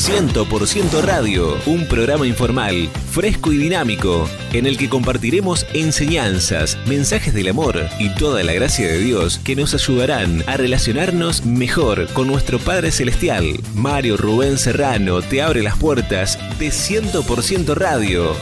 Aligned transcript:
100% 0.00 1.02
Radio, 1.02 1.58
un 1.66 1.86
programa 1.86 2.26
informal, 2.26 2.88
fresco 3.10 3.52
y 3.52 3.58
dinámico, 3.58 4.26
en 4.54 4.64
el 4.64 4.78
que 4.78 4.88
compartiremos 4.88 5.66
enseñanzas, 5.74 6.78
mensajes 6.86 7.34
del 7.34 7.48
amor 7.48 7.78
y 7.98 8.08
toda 8.14 8.42
la 8.42 8.54
gracia 8.54 8.88
de 8.88 8.98
Dios 8.98 9.38
que 9.44 9.54
nos 9.54 9.74
ayudarán 9.74 10.42
a 10.46 10.56
relacionarnos 10.56 11.44
mejor 11.44 12.10
con 12.14 12.28
nuestro 12.28 12.58
Padre 12.58 12.92
Celestial. 12.92 13.60
Mario 13.74 14.16
Rubén 14.16 14.56
Serrano 14.56 15.20
te 15.20 15.42
abre 15.42 15.62
las 15.62 15.76
puertas 15.76 16.38
de 16.58 16.68
100% 16.68 17.74
Radio. 17.74 18.34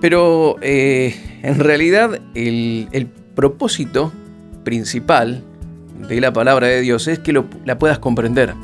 Pero 0.00 0.56
eh, 0.62 1.14
en 1.42 1.58
realidad 1.58 2.20
el, 2.34 3.08
propósito 3.34 4.12
principal 4.64 5.42
de 6.08 6.20
la 6.20 6.32
palabra 6.32 6.66
de 6.66 6.80
Dios 6.80 7.08
es 7.08 7.18
que 7.20 7.32
la 7.64 7.78
puedas 7.78 7.98
comprender, 7.98 8.54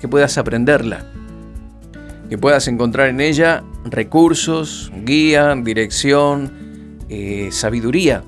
que 0.00 0.08
puedas 0.08 0.36
aprenderla, 0.36 1.06
que 2.28 2.36
puedas 2.36 2.68
encontrar 2.68 3.08
en 3.08 3.20
ella 3.20 3.62
recursos, 3.84 4.92
guía, 5.04 5.54
dirección, 5.54 6.52
eh, 7.08 7.48
sabiduría 7.50 8.22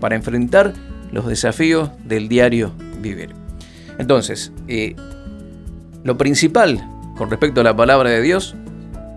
para 0.00 0.16
enfrentar 0.16 0.72
los 1.12 1.26
desafíos 1.26 1.90
del 2.04 2.28
diario 2.28 2.72
vivir. 3.00 3.30
Entonces, 3.98 4.52
eh, 4.66 4.96
lo 6.02 6.16
principal 6.16 6.84
con 7.16 7.30
respecto 7.30 7.60
a 7.60 7.64
la 7.64 7.76
palabra 7.76 8.10
de 8.10 8.22
Dios 8.22 8.56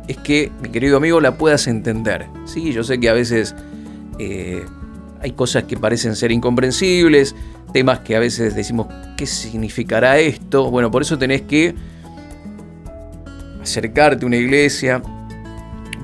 es 0.08 0.18
que, 0.18 0.52
mi 0.62 0.70
querido 0.70 0.98
amigo, 0.98 1.22
la 1.22 1.38
puedas 1.38 1.68
entender. 1.68 2.28
Sí, 2.46 2.74
yo 2.74 2.84
sé 2.84 3.00
que 3.00 3.10
a 3.10 3.14
veces 3.14 3.56
eh, 4.20 4.66
hay 5.22 5.32
cosas 5.32 5.64
que 5.64 5.78
parecen 5.78 6.16
ser 6.16 6.32
incomprensibles, 6.32 7.36
temas 7.72 8.00
que 8.00 8.16
a 8.16 8.20
veces 8.20 8.56
decimos, 8.56 8.88
¿qué 9.18 9.26
significará 9.26 10.20
esto? 10.20 10.70
Bueno, 10.70 10.92
por 10.92 11.02
eso 11.02 11.18
tenés 11.18 11.44
que 11.44 11.74
acercarte 13.62 14.26
a 14.26 14.28
una 14.28 14.38
iglesia, 14.38 15.02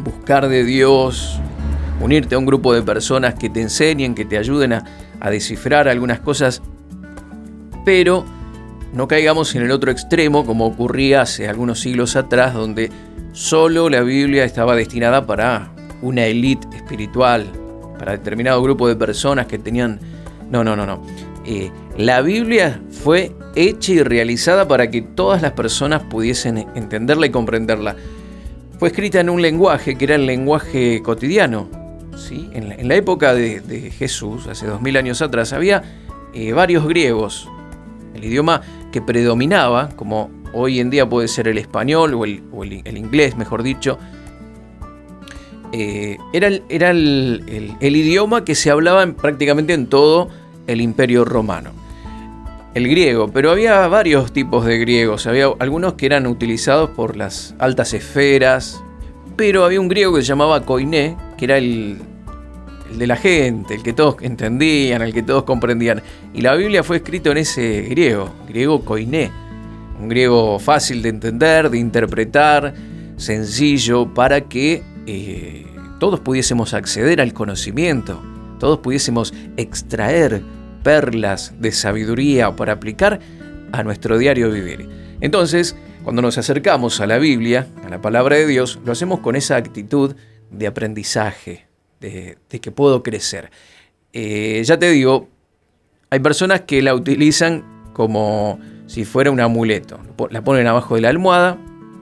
buscar 0.04 0.48
de 0.48 0.64
Dios, 0.64 1.40
unirte 2.02 2.36
a 2.36 2.38
un 2.38 2.46
grupo 2.46 2.74
de 2.74 2.82
personas 2.82 3.34
que 3.36 3.50
te 3.50 3.62
enseñen, 3.62 4.16
que 4.16 4.24
te 4.24 4.38
ayuden 4.38 4.74
a, 4.74 4.86
a 5.20 5.30
descifrar 5.30 5.90
algunas 5.90 6.22
cosas, 6.22 6.62
pero 7.84 8.26
no 8.94 9.08
caigamos 9.08 9.54
en 9.56 9.64
el 9.64 9.72
otro 9.72 9.92
extremo 9.92 10.46
como 10.46 10.66
ocurría 10.66 11.22
hace 11.22 11.48
algunos 11.48 11.82
siglos 11.82 12.16
atrás, 12.16 12.54
donde 12.54 12.90
Solo 13.32 13.90
la 13.90 14.02
Biblia 14.02 14.44
estaba 14.44 14.76
destinada 14.76 15.26
para 15.26 15.72
una 16.02 16.26
élite 16.26 16.68
espiritual, 16.76 17.46
para 17.98 18.14
determinado 18.14 18.62
grupo 18.62 18.88
de 18.88 18.96
personas 18.96 19.46
que 19.46 19.60
tenían... 19.60 20.00
No, 20.50 20.64
no, 20.64 20.76
no, 20.76 20.86
no. 20.86 21.04
Eh, 21.46 21.72
la 21.98 22.22
Biblia 22.22 22.82
fue 22.90 23.32
hecha 23.56 23.92
y 23.92 24.04
realizada 24.04 24.68
para 24.68 24.90
que 24.90 25.02
todas 25.02 25.42
las 25.42 25.52
personas 25.52 26.04
pudiesen 26.04 26.58
entenderla 26.76 27.28
y 27.28 27.30
comprenderla. 27.30 27.96
Fue 28.80 28.90
escrita 28.90 29.20
en 29.20 29.30
un 29.30 29.42
lenguaje 29.42 29.96
que 29.96 30.06
era 30.06 30.16
el 30.16 30.26
lenguaje 30.26 31.02
cotidiano. 31.04 31.70
¿sí? 32.16 32.50
En, 32.54 32.88
la, 32.88 32.96
época 32.96 33.34
de, 33.34 33.92
Jesús, 33.98 34.48
hace 34.48 34.66
dos 34.66 34.82
mil 34.82 34.98
años 34.98 35.22
atrás, 35.22 35.54
había 35.54 35.84
eh, 36.34 36.54
varios 36.54 36.88
griegos. 36.88 37.48
El 38.16 38.24
idioma 38.24 38.62
que 38.92 39.02
predominaba 39.02 39.90
como 39.96 40.30
hoy 40.54 40.80
en 40.80 40.90
día 40.90 41.08
puede 41.08 41.28
ser 41.28 41.48
el 41.48 41.58
español 41.58 42.14
o 42.14 42.26
el, 42.26 42.98
inglés, 42.98 43.38
mejor 43.38 43.64
dicho, 43.64 43.98
eh, 45.72 46.18
era, 46.34 46.48
el, 46.48 47.76
idioma 47.82 48.44
que 48.44 48.56
se 48.56 48.72
hablaba 48.72 49.06
prácticamente 49.14 49.74
en 49.74 49.88
todo 49.88 50.30
el 50.68 50.82
imperio 50.82 51.26
romano. 51.26 51.72
El 52.74 52.88
griego, 52.88 53.30
pero 53.30 53.52
había 53.52 53.88
varios 53.88 54.32
tipos 54.32 54.66
de 54.66 54.78
griegos, 54.78 55.26
había 55.26 55.48
algunos 55.60 55.94
que 55.94 56.06
eran 56.06 56.28
utilizados 56.28 56.92
por 56.92 57.16
las 57.16 57.56
altas 57.58 57.94
esferas, 57.94 58.82
pero 59.36 59.66
había 59.66 59.82
un 59.82 59.88
griego 59.88 60.14
que 60.14 60.22
se 60.22 60.28
llamaba 60.28 60.66
koiné, 60.66 61.18
que 61.38 61.46
era 61.46 61.58
el, 61.58 62.00
el 62.92 63.00
de 63.00 63.08
la 63.08 63.16
gente, 63.16 63.74
el 63.74 63.84
que 63.84 63.94
todos 63.94 64.18
entendían, 64.22 65.02
el 65.02 65.14
que 65.14 65.24
todos 65.24 65.44
comprendían. 65.44 66.04
Y 66.34 66.42
la 66.42 66.56
Biblia 66.56 66.84
fue 66.84 66.98
escrita 66.98 67.32
en 67.32 67.38
ese 67.38 67.82
griego, 67.82 68.30
griego 68.48 68.86
koiné 68.86 69.32
un 70.00 70.08
griego 70.08 70.60
fácil 70.60 71.02
de 71.02 71.10
entender, 71.10 71.70
de 71.70 71.78
interpretar, 71.78 72.74
sencillo, 73.18 74.14
para 74.14 74.42
que 74.42 74.82
eh, 75.06 75.66
todos 76.00 76.22
pudiésemos 76.22 76.74
acceder 76.74 77.20
al 77.20 77.34
conocimiento, 77.34 78.22
todos 78.60 78.80
pudiésemos 78.80 79.34
extraer 79.58 80.42
perlas 80.84 81.54
de 81.60 81.72
sabiduría 81.72 82.56
para 82.56 82.74
aplicar 82.74 83.20
a 83.72 83.84
nuestro 83.84 84.18
diario 84.18 84.50
vivir. 84.50 84.88
Entonces, 85.22 85.76
cuando 86.04 86.22
nos 86.22 86.38
acercamos 86.38 87.02
a 87.02 87.08
la 87.08 87.18
Biblia, 87.18 87.68
a 87.86 87.90
la 87.90 88.02
palabra 88.02 88.38
de 88.38 88.48
Dios, 88.48 88.80
lo 88.86 88.94
hacemos 88.94 89.20
con 89.20 89.36
esa 89.36 89.58
actitud 89.58 90.16
de 90.50 90.68
aprendizaje, 90.68 91.68
de, 92.00 92.38
que 92.50 92.72
puedo 92.72 93.04
crecer. 93.04 93.52
Eh, 94.14 94.62
ya 94.64 94.80
te 94.80 94.90
digo, 94.90 95.28
hay 96.10 96.20
personas 96.20 96.62
que 96.62 96.82
la 96.82 96.96
utilizan 96.96 97.92
como 97.94 98.60
si 98.90 99.06
fuera 99.06 99.30
un 99.30 99.40
amuleto. 99.40 100.00
La 100.32 100.44
ponen 100.44 100.66
abajo 100.66 100.96
de 100.96 101.02
la 101.02 101.10
almohada, 101.10 101.60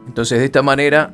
entonces 0.07 0.39
de 0.39 0.45
esta 0.45 0.61
manera 0.61 1.13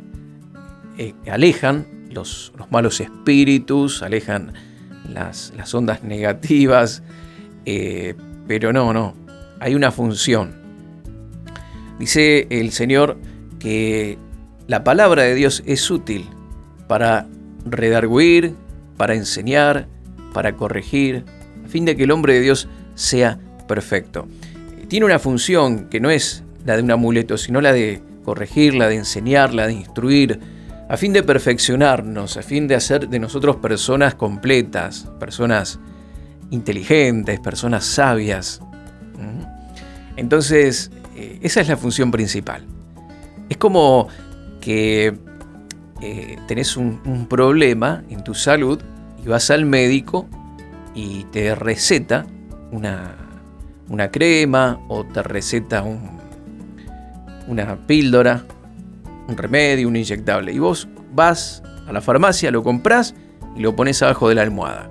eh, 1.00 1.16
alejan 1.28 1.88
los, 2.12 2.54
malos 2.70 3.02
espíritus, 3.02 4.04
alejan 4.04 4.54
las, 5.10 5.52
ondas 5.74 6.04
negativas, 6.04 7.02
eh, 7.66 8.14
pero 8.48 8.72
no, 8.72 8.94
no, 8.94 9.16
hay 9.60 9.74
una 9.74 9.92
función. 9.92 10.54
Dice 11.98 12.46
el 12.52 12.72
Señor 12.72 13.18
que 13.58 14.20
la 14.68 14.84
palabra 14.84 15.24
de 15.24 15.34
Dios 15.34 15.64
es 15.66 15.90
útil 15.90 16.30
para 16.88 17.26
redarguir, 17.66 18.54
para 18.96 19.16
enseñar, 19.16 19.88
para 20.36 20.56
corregir, 20.56 21.26
a 21.66 21.68
fin 21.68 21.84
de 21.84 21.96
que 21.96 22.04
el 22.04 22.12
hombre 22.12 22.36
de 22.36 22.42
Dios 22.42 22.68
sea 22.94 23.40
perfecto 23.68 24.28
tiene 24.94 25.08
una 25.08 25.18
función 25.18 25.90
que 25.90 26.00
no 26.00 26.12
es 26.12 26.44
la 26.68 26.76
de 26.76 26.84
un 26.84 26.92
amuleto, 26.92 27.36
sino 27.36 27.62
la 27.62 27.74
de 27.74 28.04
corregir, 28.24 28.76
la 28.76 28.88
de 28.88 28.98
enseñar, 28.98 29.52
la 29.52 29.66
de 29.66 29.74
instruir, 29.74 30.40
a 30.88 30.98
fin 30.98 31.14
de 31.14 31.24
perfeccionarnos, 31.24 32.38
a 32.38 32.44
fin 32.44 32.68
de 32.68 32.76
hacer 32.76 33.10
de 33.10 33.18
nosotros 33.18 33.56
personas 33.56 34.14
completas, 34.14 35.08
personas 35.20 35.80
inteligentes, 36.52 37.40
personas 37.40 37.86
sabias. 37.86 38.62
Entonces, 40.16 40.92
eh, 41.16 41.40
esa 41.42 41.62
es 41.62 41.70
la 41.70 41.78
función 41.78 42.12
principal. 42.12 42.64
Es 43.50 43.58
como 43.58 44.10
que 44.62 45.18
eh, 46.04 46.38
tenés 46.48 46.78
un 46.78 47.26
problema 47.28 48.04
en 48.12 48.24
tu 48.24 48.36
salud 48.36 48.80
y 49.26 49.28
vas 49.28 49.50
al 49.50 49.66
médico 49.66 50.30
y 50.94 51.24
te 51.32 51.56
receta 51.56 52.28
una, 52.72 53.23
una 53.90 54.12
crema 54.12 54.80
o 54.88 55.06
te 55.06 55.24
receta 55.24 55.84
una 57.48 57.76
píldora, 57.88 58.46
un 59.28 59.38
remedio, 59.38 59.88
un 59.88 59.96
inyectable. 59.96 60.52
Y 60.52 60.60
vos 60.60 60.88
vas 61.14 61.64
a 61.88 61.94
la 61.94 62.02
farmacia, 62.02 62.52
lo 62.52 62.64
compras 62.64 63.16
y 63.56 63.62
lo 63.62 63.76
pones 63.76 64.02
abajo 64.02 64.30
de 64.30 64.36
la 64.36 64.42
almohada. 64.42 64.90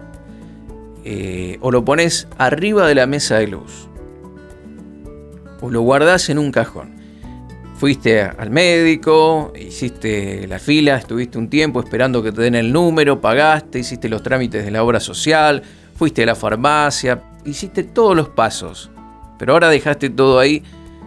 Eh, 1.05 1.59
o 1.61 1.71
lo 1.71 1.85
pones 1.85 2.29
arriba 2.39 2.87
de 2.87 2.95
la 2.95 3.07
mesa 3.07 3.39
de 3.39 3.49
luz. 3.49 3.89
O 5.61 5.71
lo 5.71 5.81
guardás 5.83 6.29
en 6.29 6.39
un 6.39 6.53
cajón. 6.53 7.03
Fuiste 7.77 8.23
al 8.23 8.51
médico, 8.51 9.53
hiciste 9.59 10.47
la 10.47 10.61
fila, 10.61 10.97
estuviste 10.97 11.37
un 11.37 11.49
tiempo 11.49 11.81
esperando 11.81 12.23
que 12.23 12.31
te 12.31 12.43
den 12.43 12.55
el 12.55 12.73
número, 12.73 13.21
pagaste, 13.21 13.81
hiciste 13.81 14.09
los 14.09 14.23
trámites 14.23 14.65
de 14.65 14.71
la 14.71 14.85
obra 14.85 15.01
social, 15.01 15.63
fuiste 15.97 16.23
a 16.23 16.27
la 16.27 16.37
farmacia, 16.37 17.21
hiciste 17.45 17.83
todos 17.83 18.17
los 18.17 18.29
pasos, 18.29 18.91
pero 19.39 19.53
ahora 19.53 19.69
dejaste 19.69 20.11
todo 20.11 20.39
ahí 20.39 20.63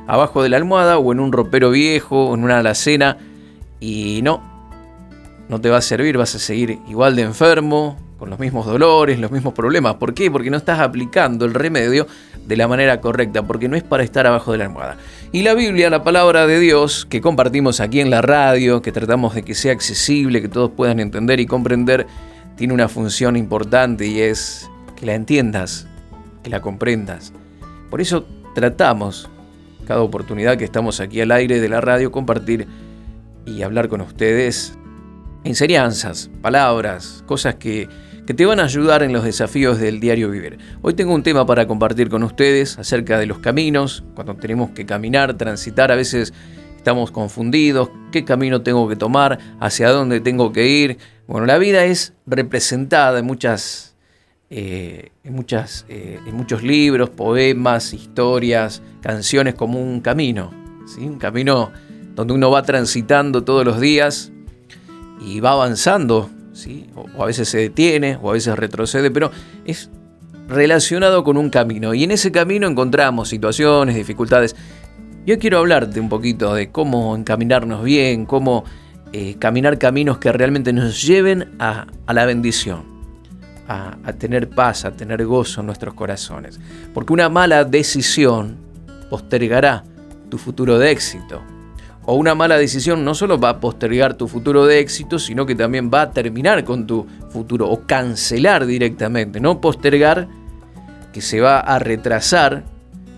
abajo 0.08 0.44
de 0.44 0.50
la 0.50 0.58
almohada 0.58 0.98
o 0.98 1.12
en 1.12 1.20
un 1.20 1.32
ropero 1.32 1.72
viejo 1.72 2.28
o 2.28 2.36
en 2.36 2.44
una 2.44 2.60
alacena 2.60 3.18
y 3.80 4.22
no, 4.24 4.42
no 5.50 5.62
te 5.62 5.70
va 5.70 5.78
a 5.78 5.82
servir, 5.82 6.18
vas 6.18 6.36
a 6.36 6.40
seguir 6.40 6.80
igual 6.88 7.16
de 7.16 7.24
enfermo, 7.24 7.98
con 8.18 8.30
los 8.30 8.40
mismos 8.40 8.66
dolores, 8.66 9.20
los 9.20 9.32
mismos 9.32 9.54
problemas. 9.54 9.96
¿Por 9.96 10.14
qué? 10.14 10.32
Porque 10.32 10.50
no 10.50 10.58
estás 10.58 10.80
aplicando 10.80 11.46
el 11.46 11.54
remedio 11.54 12.08
de 12.46 12.58
la 12.58 12.68
manera 12.68 13.02
correcta, 13.02 13.44
porque 13.44 13.68
no 13.68 13.76
es 13.76 13.84
para 13.84 14.04
estar 14.04 14.26
abajo 14.26 14.52
de 14.52 14.60
la 14.60 14.66
almohada. 14.66 14.98
Y 15.32 15.42
la 15.42 15.54
Biblia, 15.54 15.90
la 15.90 16.04
palabra 16.04 16.48
de 16.48 16.60
Dios, 16.60 17.06
que 17.10 17.22
compartimos 17.22 17.80
aquí 17.80 18.00
en 18.00 18.10
la 18.10 18.22
radio, 18.22 18.82
que 18.82 18.92
tratamos 18.92 19.36
de 19.36 19.44
que 19.44 19.54
sea 19.54 19.74
accesible, 19.74 20.42
que 20.42 20.48
todos 20.48 20.72
puedan 20.72 21.00
entender 21.00 21.40
y 21.40 21.46
comprender, 21.46 22.08
tiene 22.56 22.74
una 22.74 22.88
función 22.88 23.36
importante 23.36 24.08
y 24.08 24.22
es 24.22 24.70
que 24.96 25.06
la 25.06 25.16
entiendas, 25.16 25.88
que 26.46 26.52
la 26.52 26.62
comprendas. 26.62 27.34
Por 27.90 28.02
eso 28.02 28.26
tratamos, 28.54 29.28
cada 29.88 30.02
oportunidad 30.02 30.58
que 30.58 30.64
estamos 30.64 31.00
aquí 31.00 31.20
al 31.20 31.32
aire 31.32 31.60
de 31.60 31.68
la 31.68 31.82
radio, 31.82 32.12
compartir 32.12 32.68
y 33.48 33.64
hablar 33.64 33.90
con 33.90 34.02
ustedes 34.02 34.78
enseñanzas, 35.44 36.30
palabras, 36.44 37.24
cosas 37.26 37.56
que, 37.56 37.90
que 38.28 38.36
te 38.36 38.46
van 38.46 38.60
a 38.60 38.66
ayudar 38.66 39.02
en 39.02 39.12
los 39.12 39.24
desafíos 39.24 39.80
del 39.80 40.00
diario 40.00 40.30
vivir. 40.30 40.60
Hoy 40.84 40.94
tengo 40.94 41.16
un 41.16 41.24
tema 41.24 41.48
para 41.48 41.66
compartir 41.66 42.10
con 42.10 42.22
ustedes 42.22 42.78
acerca 42.78 43.18
de 43.18 43.26
los 43.26 43.40
caminos, 43.40 44.04
cuando 44.14 44.36
tenemos 44.36 44.70
que 44.70 44.86
caminar, 44.86 45.36
transitar, 45.36 45.92
a 45.92 45.96
veces 45.96 46.32
estamos 46.78 47.10
confundidos, 47.10 47.90
qué 48.12 48.24
camino 48.24 48.62
tengo 48.62 48.88
que 48.88 48.96
tomar, 48.96 49.40
hacia 49.60 49.90
dónde 49.90 50.20
tengo 50.20 50.52
que 50.52 50.68
ir. 50.68 51.00
Bueno, 51.28 51.48
la 51.48 51.58
vida 51.58 51.86
es 51.86 52.14
representada 52.28 53.18
en 53.18 53.26
muchas, 53.26 53.95
eh, 54.50 55.12
eh, 55.24 56.20
en 56.26 56.36
muchos 56.36 56.64
libros, 56.64 57.10
poemas, 57.10 57.94
historias, 57.94 58.82
canciones 59.02 59.56
como 59.56 59.82
un 59.82 60.02
camino, 60.02 60.52
¿sí? 60.86 61.02
un 61.06 61.18
camino 61.18 61.72
donde 62.16 62.34
uno 62.34 62.52
va 62.52 62.64
transitando 62.64 63.44
todos 63.44 63.66
los 63.66 63.80
días 63.80 64.32
y 65.20 65.40
va 65.40 65.52
avanzando 65.52 66.30
o, 66.96 67.24
a 67.24 67.26
veces 67.26 67.50
se 67.50 67.58
detiene, 67.58 68.18
o 68.22 68.30
a 68.30 68.34
veces 68.34 68.58
retrocede, 68.58 69.12
pero 69.12 69.32
es 69.66 69.90
relacionado 70.48 71.24
con 71.24 71.38
un 71.38 71.50
camino. 71.50 71.94
Y 71.94 72.04
en 72.04 72.12
ese 72.12 72.32
camino 72.32 72.68
encontramos 72.68 73.30
situaciones, 73.30 73.96
dificultades. 73.96 74.56
Yo 75.26 75.40
quiero 75.40 75.58
hablarte 75.60 76.00
un 76.00 76.10
poquito 76.10 76.54
de 76.54 76.72
cómo 76.72 77.16
encaminarnos 77.16 77.84
bien, 77.84 78.26
cómo 78.26 78.64
eh, 79.12 79.36
caminar 79.40 79.80
caminos 79.80 80.20
que 80.20 80.32
realmente 80.32 80.72
nos 80.72 81.02
lleven 81.02 81.56
a, 81.60 81.88
la 82.08 82.26
bendición, 82.26 82.84
a, 83.68 84.14
tener 84.14 84.50
paz, 84.50 84.86
a 84.86 84.92
tener 84.92 85.26
gozo 85.26 85.62
en 85.62 85.68
nuestros 85.68 85.94
corazones. 85.94 86.60
Porque 86.94 87.14
una 87.14 87.30
mala 87.30 87.64
decisión 87.64 88.58
postergará 89.10 89.84
tu 90.30 90.38
futuro 90.38 90.78
de 90.80 90.92
éxito 90.92 91.42
o 92.06 92.16
una 92.16 92.36
mala 92.36 92.58
decisión 92.58 93.04
no 93.04 93.16
solo 93.16 93.40
va 93.40 93.50
a 93.50 93.60
postergar 93.60 94.14
tu 94.14 94.28
futuro 94.28 94.66
de 94.66 94.80
éxito, 94.80 95.18
sino 95.18 95.46
que 95.46 95.56
también 95.56 95.90
va 95.92 96.04
a 96.04 96.12
terminar 96.12 96.64
con 96.64 96.86
tu 96.86 97.08
futuro 97.30 97.68
o 97.68 97.82
cancelar 97.88 98.66
directamente, 98.66 99.40
no 99.40 99.60
postergar 99.60 100.28
que 101.12 101.22
se 101.22 101.42
va 101.42 101.60
a 101.60 101.80
retrasar, 101.80 102.64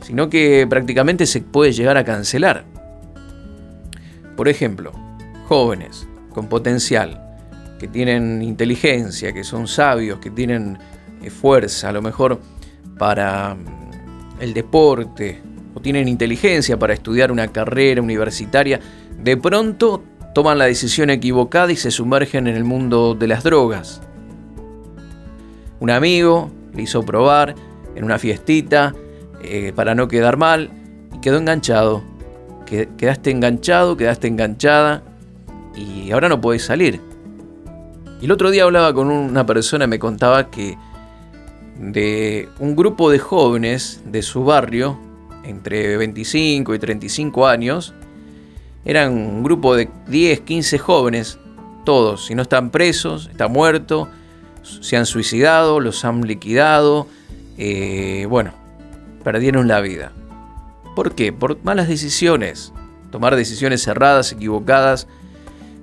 sino 0.01 0.29
que 0.29 0.65
prácticamente 0.69 1.25
se 1.25 1.41
puede 1.41 1.73
llegar 1.73 1.97
a 1.97 2.05
cancelar. 2.05 2.63
Por 4.37 4.47
ejemplo, 4.47 4.93
jóvenes 5.47 6.07
con 6.33 6.47
potencial, 6.47 7.26
que 7.79 7.87
tienen 7.87 8.41
inteligencia, 8.41 9.33
que 9.33 9.43
son 9.43 9.67
sabios, 9.67 10.19
que 10.19 10.29
tienen 10.29 10.77
eh, 11.21 11.29
fuerza, 11.29 11.89
a 11.89 11.91
lo 11.91 12.01
mejor 12.01 12.39
para 12.97 13.55
mm, 13.55 14.41
el 14.41 14.53
deporte, 14.53 15.41
o 15.73 15.79
tienen 15.79 16.07
inteligencia 16.07 16.77
para 16.77 16.93
estudiar 16.93 17.31
una 17.31 17.47
carrera 17.49 18.01
universitaria, 18.01 18.79
de 19.21 19.37
pronto 19.37 20.03
toman 20.33 20.57
la 20.57 20.65
decisión 20.65 21.09
equivocada 21.09 21.71
y 21.71 21.75
se 21.75 21.91
sumergen 21.91 22.47
en 22.47 22.55
el 22.55 22.63
mundo 22.63 23.15
de 23.15 23.27
las 23.27 23.43
drogas. 23.43 24.01
Un 25.79 25.91
amigo 25.91 26.51
le 26.73 26.83
hizo 26.83 27.03
probar 27.03 27.55
en 27.95 28.03
una 28.03 28.17
fiestita 28.19 28.93
eh, 29.41 29.71
para 29.75 29.95
no 29.95 30.07
quedar 30.07 30.37
mal 30.37 30.69
y 31.15 31.19
quedó 31.19 31.37
enganchado. 31.37 32.03
Quedaste 32.65 33.31
enganchado, 33.31 33.95
quedaste 33.95 34.27
enganchada 34.27 35.01
y 35.75 36.11
ahora 36.11 36.27
no 36.27 36.41
podés 36.41 36.63
salir. 36.63 36.99
Y 38.21 38.25
el 38.25 38.31
otro 38.31 38.51
día 38.51 38.63
hablaba 38.63 38.93
con 38.93 39.09
una 39.09 39.45
persona 39.45 39.87
me 39.87 39.99
contaba 39.99 40.49
que 40.49 40.77
de 41.79 42.49
un 42.59 42.75
grupo 42.75 43.11
de 43.11 43.19
jóvenes 43.19 44.01
de 44.05 44.21
su 44.21 44.43
barrio 44.43 44.99
entre 45.47 45.97
25 45.97 46.75
y 46.75 46.79
35 46.79 47.47
años, 47.47 47.93
eran 48.85 49.13
un 49.13 49.43
grupo 49.43 49.75
de 49.75 49.89
10, 50.07 50.41
15 50.41 50.77
jóvenes, 50.77 51.39
todos, 51.85 52.25
si 52.25 52.35
no 52.35 52.41
están 52.41 52.69
presos, 52.69 53.27
están 53.31 53.51
muertos, 53.51 54.09
se 54.61 54.97
han 54.97 55.05
suicidado, 55.05 55.79
los 55.79 56.03
han 56.03 56.21
liquidado, 56.21 57.07
eh, 57.57 58.25
bueno, 58.29 58.53
perdieron 59.23 59.67
la 59.67 59.79
vida. 59.79 60.11
¿Por 60.95 61.15
qué? 61.15 61.31
Por 61.31 61.63
malas 61.63 61.87
decisiones, 61.87 62.73
tomar 63.11 63.35
decisiones 63.35 63.83
cerradas, 63.83 64.31
equivocadas, 64.31 65.07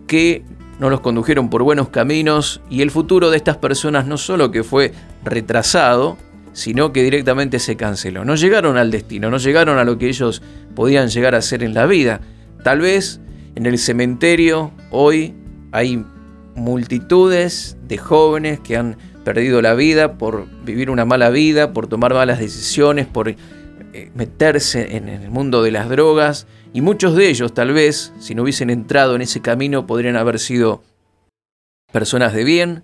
que 0.06 0.44
no 0.78 0.90
los 0.90 1.00
condujeron 1.00 1.50
por 1.50 1.62
buenos 1.62 1.88
caminos 1.88 2.60
y 2.68 2.82
el 2.82 2.90
futuro 2.90 3.30
de 3.30 3.36
estas 3.36 3.56
personas 3.56 4.06
no 4.06 4.16
solo 4.16 4.50
que 4.50 4.64
fue 4.64 4.92
retrasado, 5.24 6.16
sino 6.52 6.92
que 6.92 7.02
directamente 7.02 7.58
se 7.58 7.76
canceló. 7.76 8.24
No 8.24 8.36
llegaron 8.36 8.76
al 8.76 8.90
destino, 8.90 9.30
no 9.30 9.38
llegaron 9.38 9.78
a 9.78 9.84
lo 9.84 9.98
que 9.98 10.08
ellos 10.08 10.42
podían 10.74 11.08
llegar 11.08 11.34
a 11.34 11.42
ser 11.42 11.62
en 11.62 11.74
la 11.74 11.86
vida. 11.86 12.20
Tal 12.62 12.80
vez 12.80 13.20
en 13.54 13.66
el 13.66 13.78
cementerio 13.78 14.72
hoy 14.90 15.34
hay 15.72 16.04
multitudes 16.54 17.76
de 17.86 17.98
jóvenes 17.98 18.60
que 18.60 18.76
han 18.76 18.96
perdido 19.24 19.62
la 19.62 19.74
vida 19.74 20.14
por 20.18 20.46
vivir 20.64 20.90
una 20.90 21.04
mala 21.04 21.30
vida, 21.30 21.72
por 21.72 21.86
tomar 21.88 22.14
malas 22.14 22.38
decisiones, 22.38 23.06
por 23.06 23.28
eh, 23.28 23.36
meterse 24.14 24.96
en 24.96 25.08
el 25.08 25.30
mundo 25.30 25.62
de 25.62 25.72
las 25.72 25.88
drogas 25.88 26.46
y 26.74 26.80
muchos 26.80 27.14
de 27.14 27.28
ellos 27.28 27.54
tal 27.54 27.72
vez, 27.72 28.12
si 28.18 28.34
no 28.34 28.42
hubiesen 28.42 28.68
entrado 28.68 29.14
en 29.14 29.22
ese 29.22 29.40
camino, 29.40 29.86
podrían 29.86 30.16
haber 30.16 30.40
sido 30.40 30.82
personas 31.92 32.34
de 32.34 32.42
bien, 32.42 32.82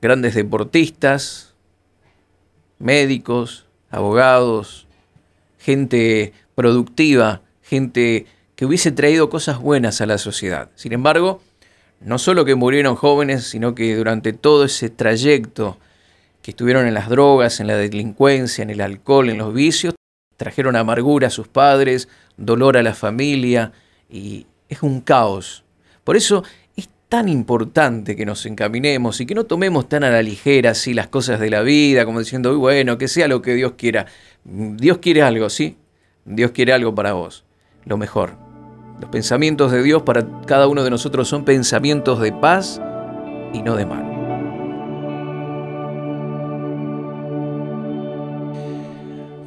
grandes 0.00 0.34
deportistas, 0.34 1.54
médicos, 2.78 3.66
abogados, 3.90 4.86
gente 5.58 6.32
productiva, 6.54 7.42
gente 7.60 8.24
que 8.56 8.64
hubiese 8.64 8.92
traído 8.92 9.28
cosas 9.28 9.58
buenas 9.58 10.00
a 10.00 10.06
la 10.06 10.16
sociedad. 10.16 10.70
Sin 10.74 10.94
embargo, 10.94 11.42
no 12.00 12.18
solo 12.18 12.46
que 12.46 12.54
murieron 12.54 12.96
jóvenes, 12.96 13.44
sino 13.44 13.74
que 13.74 13.94
durante 13.94 14.32
todo 14.32 14.64
ese 14.64 14.88
trayecto 14.88 15.76
que 16.40 16.52
estuvieron 16.52 16.86
en 16.86 16.94
las 16.94 17.10
drogas, 17.10 17.60
en 17.60 17.66
la 17.66 17.76
delincuencia, 17.76 18.62
en 18.62 18.70
el 18.70 18.80
alcohol, 18.80 19.28
en 19.28 19.36
los 19.36 19.52
vicios, 19.52 19.97
trajeron 20.38 20.74
amargura 20.74 21.26
a 21.26 21.30
sus 21.30 21.48
padres, 21.48 22.08
dolor 22.38 22.78
a 22.78 22.82
la 22.82 22.94
familia 22.94 23.72
y 24.08 24.46
es 24.70 24.82
un 24.82 25.02
caos. 25.02 25.64
Por 26.02 26.16
eso 26.16 26.42
tan 27.08 27.28
importante 27.28 28.16
que 28.16 28.26
nos 28.26 28.44
encaminemos 28.44 29.20
y 29.20 29.26
que 29.26 29.34
no 29.34 29.44
tomemos 29.44 29.88
tan 29.88 30.04
a 30.04 30.10
la 30.10 30.22
ligera 30.22 30.72
así 30.72 30.92
las 30.92 31.08
cosas 31.08 31.40
de 31.40 31.50
la 31.50 31.62
vida, 31.62 32.04
como 32.04 32.18
diciendo, 32.20 32.56
bueno, 32.58 32.98
que 32.98 33.08
sea 33.08 33.28
lo 33.28 33.40
que 33.40 33.54
Dios 33.54 33.72
quiera. 33.78 34.06
Dios 34.44 34.98
quiere 34.98 35.22
algo, 35.22 35.48
¿sí? 35.48 35.76
Dios 36.24 36.50
quiere 36.50 36.74
algo 36.74 36.94
para 36.94 37.14
vos, 37.14 37.44
lo 37.84 37.96
mejor. 37.96 38.34
Los 39.00 39.10
pensamientos 39.10 39.72
de 39.72 39.82
Dios 39.82 40.02
para 40.02 40.26
cada 40.46 40.66
uno 40.66 40.84
de 40.84 40.90
nosotros 40.90 41.28
son 41.28 41.44
pensamientos 41.44 42.20
de 42.20 42.32
paz 42.32 42.80
y 43.54 43.62
no 43.62 43.76
de 43.76 43.86
mal. 43.86 44.17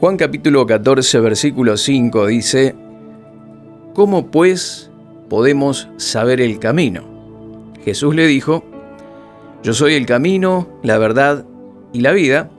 Juan 0.01 0.17
capítulo 0.17 0.65
14, 0.65 1.19
versículo 1.19 1.77
5 1.77 2.25
dice, 2.25 2.73
¿Cómo 3.93 4.31
pues 4.31 4.89
podemos 5.29 5.89
saber 5.97 6.41
el 6.41 6.57
camino? 6.57 7.03
Jesús 7.85 8.15
le 8.15 8.25
dijo, 8.25 8.63
Yo 9.61 9.73
soy 9.73 9.93
el 9.93 10.07
camino, 10.07 10.67
la 10.81 10.97
verdad 10.97 11.45
y 11.93 12.01
la 12.01 12.13
vida. 12.13 12.49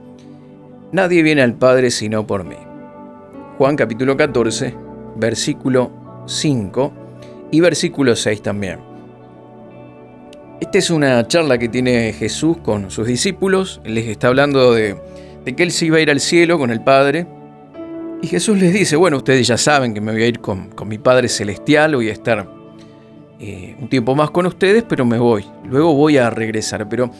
Nadie 0.92 1.24
viene 1.24 1.42
al 1.42 1.54
Padre 1.54 1.90
sino 1.90 2.28
por 2.28 2.44
mí. 2.44 2.54
Juan 3.58 3.74
capítulo 3.74 4.16
14, 4.16 4.76
versículo 5.16 5.90
5 6.26 6.92
y 7.50 7.60
versículo 7.60 8.14
6 8.14 8.40
también. 8.40 8.78
Esta 10.60 10.78
es 10.78 10.90
una 10.90 11.26
charla 11.26 11.58
que 11.58 11.68
tiene 11.68 12.12
Jesús 12.12 12.58
con 12.58 12.92
sus 12.92 13.08
discípulos. 13.08 13.80
Les 13.84 14.06
está 14.06 14.28
hablando 14.28 14.72
de, 14.74 14.96
que 15.44 15.62
Él 15.62 15.72
se 15.72 15.86
iba 15.86 15.98
a 15.98 16.00
ir 16.00 16.10
al 16.10 16.20
cielo 16.20 16.58
con 16.58 16.70
el 16.70 16.82
Padre. 16.82 17.26
Y 18.22 18.28
Jesús 18.28 18.58
les 18.58 18.72
dice, 18.72 18.96
bueno, 18.96 19.16
ustedes 19.16 19.46
ya 19.46 19.56
saben 19.56 19.94
que 19.94 20.00
me 20.00 20.12
voy 20.12 20.22
a 20.22 20.26
ir 20.26 20.40
con, 20.40 20.70
con 20.70 20.88
mi 20.88 20.98
Padre 20.98 21.28
Celestial, 21.28 21.96
voy 21.96 22.08
a 22.08 22.12
estar 22.12 22.48
eh, 23.44 23.74
un 23.80 23.88
tiempo 23.88 24.14
más 24.14 24.30
con 24.30 24.46
ustedes, 24.46 24.84
pero 24.88 25.04
me 25.04 25.18
voy. 25.18 25.44
Luego 25.68 25.94
voy 25.94 26.16
a 26.16 26.30
regresar. 26.30 26.88
Pero, 26.88 27.10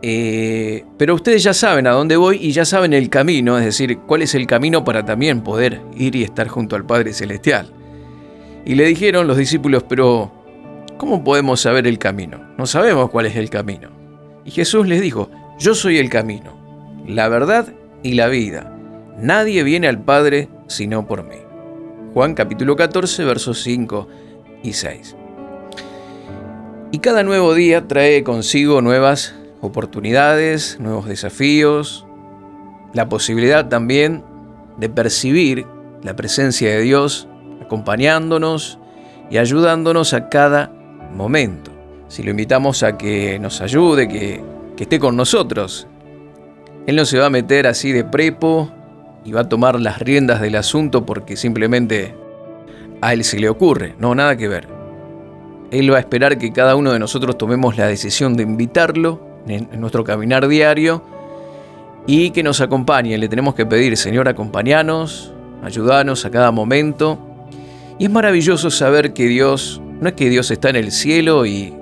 eh, 0.00 0.82
pero 0.96 1.14
ustedes 1.14 1.42
ya 1.42 1.52
saben 1.52 1.86
a 1.86 1.90
dónde 1.90 2.16
voy 2.16 2.38
y 2.40 2.52
ya 2.52 2.64
saben 2.64 2.94
el 2.94 3.10
camino, 3.10 3.58
es 3.58 3.66
decir, 3.66 3.98
cuál 4.06 4.22
es 4.22 4.34
el 4.34 4.46
camino 4.46 4.82
para 4.82 5.04
también 5.04 5.42
poder 5.42 5.82
ir 5.94 6.16
y 6.16 6.22
estar 6.22 6.48
junto 6.48 6.74
al 6.74 6.86
Padre 6.86 7.12
Celestial. 7.12 7.70
Y 8.64 8.76
le 8.76 8.86
dijeron 8.86 9.26
los 9.26 9.36
discípulos, 9.36 9.84
pero 9.86 10.32
¿cómo 10.96 11.22
podemos 11.22 11.60
saber 11.60 11.86
el 11.86 11.98
camino? 11.98 12.40
No 12.56 12.66
sabemos 12.66 13.10
cuál 13.10 13.26
es 13.26 13.36
el 13.36 13.50
camino. 13.50 13.90
Y 14.46 14.50
Jesús 14.50 14.88
les 14.88 15.02
dijo, 15.02 15.30
yo 15.58 15.74
soy 15.74 15.98
el 15.98 16.08
camino, 16.08 16.57
la 17.08 17.28
verdad 17.28 17.72
y 18.02 18.14
la 18.14 18.28
vida. 18.28 18.72
Nadie 19.18 19.64
viene 19.64 19.88
al 19.88 20.00
Padre 20.00 20.48
sino 20.68 21.06
por 21.06 21.24
mí. 21.24 21.36
Juan 22.14 22.34
capítulo 22.34 22.76
14, 22.76 23.24
versos 23.24 23.62
5 23.62 24.08
y 24.62 24.74
6. 24.74 25.16
Y 26.92 26.98
cada 26.98 27.22
nuevo 27.22 27.54
día 27.54 27.88
trae 27.88 28.22
consigo 28.22 28.80
nuevas 28.82 29.34
oportunidades, 29.60 30.78
nuevos 30.80 31.06
desafíos, 31.06 32.06
la 32.92 33.08
posibilidad 33.08 33.68
también 33.68 34.22
de 34.76 34.88
percibir 34.88 35.66
la 36.02 36.14
presencia 36.14 36.70
de 36.70 36.80
Dios 36.82 37.28
acompañándonos 37.62 38.78
y 39.30 39.38
ayudándonos 39.38 40.14
a 40.14 40.28
cada 40.28 40.72
momento. 41.14 41.72
si 42.08 42.22
lo 42.22 42.30
invitamos 42.30 42.82
a 42.82 42.96
que 42.96 43.38
nos 43.38 43.60
ayude, 43.60 44.08
que, 44.08 44.42
que 44.76 44.84
esté 44.84 44.98
con 44.98 45.14
nosotros. 45.14 45.86
Él 46.88 46.96
no 46.96 47.04
se 47.04 47.18
va 47.18 47.26
a 47.26 47.30
meter 47.30 47.66
así 47.66 47.92
de 47.92 48.02
prepo 48.02 48.70
y 49.22 49.32
va 49.32 49.42
a 49.42 49.48
tomar 49.50 49.78
las 49.78 49.98
riendas 49.98 50.40
del 50.40 50.54
asunto 50.54 51.04
porque 51.04 51.36
simplemente 51.36 52.14
a 53.02 53.12
él 53.12 53.24
se 53.24 53.38
le 53.38 53.50
ocurre. 53.50 53.94
No, 53.98 54.14
nada 54.14 54.38
que 54.38 54.48
ver. 54.48 54.66
Él 55.70 55.92
va 55.92 55.98
a 55.98 56.00
esperar 56.00 56.38
que 56.38 56.50
cada 56.50 56.76
uno 56.76 56.90
de 56.90 56.98
nosotros 56.98 57.36
tomemos 57.36 57.76
la 57.76 57.88
decisión 57.88 58.38
de 58.38 58.44
invitarlo 58.44 59.20
en, 59.46 59.68
nuestro 59.78 60.02
caminar 60.02 60.48
diario 60.48 61.02
y 62.06 62.30
que 62.30 62.42
nos 62.42 62.62
acompañe. 62.62 63.18
Le 63.18 63.28
tenemos 63.28 63.54
que 63.54 63.66
pedir, 63.66 63.94
Señor, 63.98 64.26
acompañanos, 64.26 65.34
ayudanos 65.62 66.24
a 66.24 66.30
cada 66.30 66.52
momento. 66.52 67.18
Y 67.98 68.06
es 68.06 68.10
maravilloso 68.10 68.70
saber 68.70 69.12
que 69.12 69.26
Dios, 69.26 69.82
no 70.00 70.08
es 70.08 70.14
que 70.14 70.30
Dios 70.30 70.50
está 70.50 70.70
en 70.70 70.76
el 70.76 70.90
cielo 70.90 71.44
y, 71.44 71.74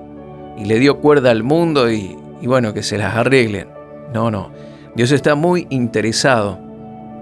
le 0.57 0.79
dio 0.79 0.97
cuerda 0.97 1.31
al 1.31 1.43
mundo 1.43 1.89
y, 1.89 2.17
y 2.41 2.47
bueno, 2.47 2.73
que 2.73 2.83
se 2.83 2.97
las 2.97 3.15
arreglen. 3.15 3.69
No, 4.13 4.29
no. 4.29 4.67
Dios 4.97 5.11
está 5.11 5.35
muy 5.35 5.67
interesado 5.69 6.57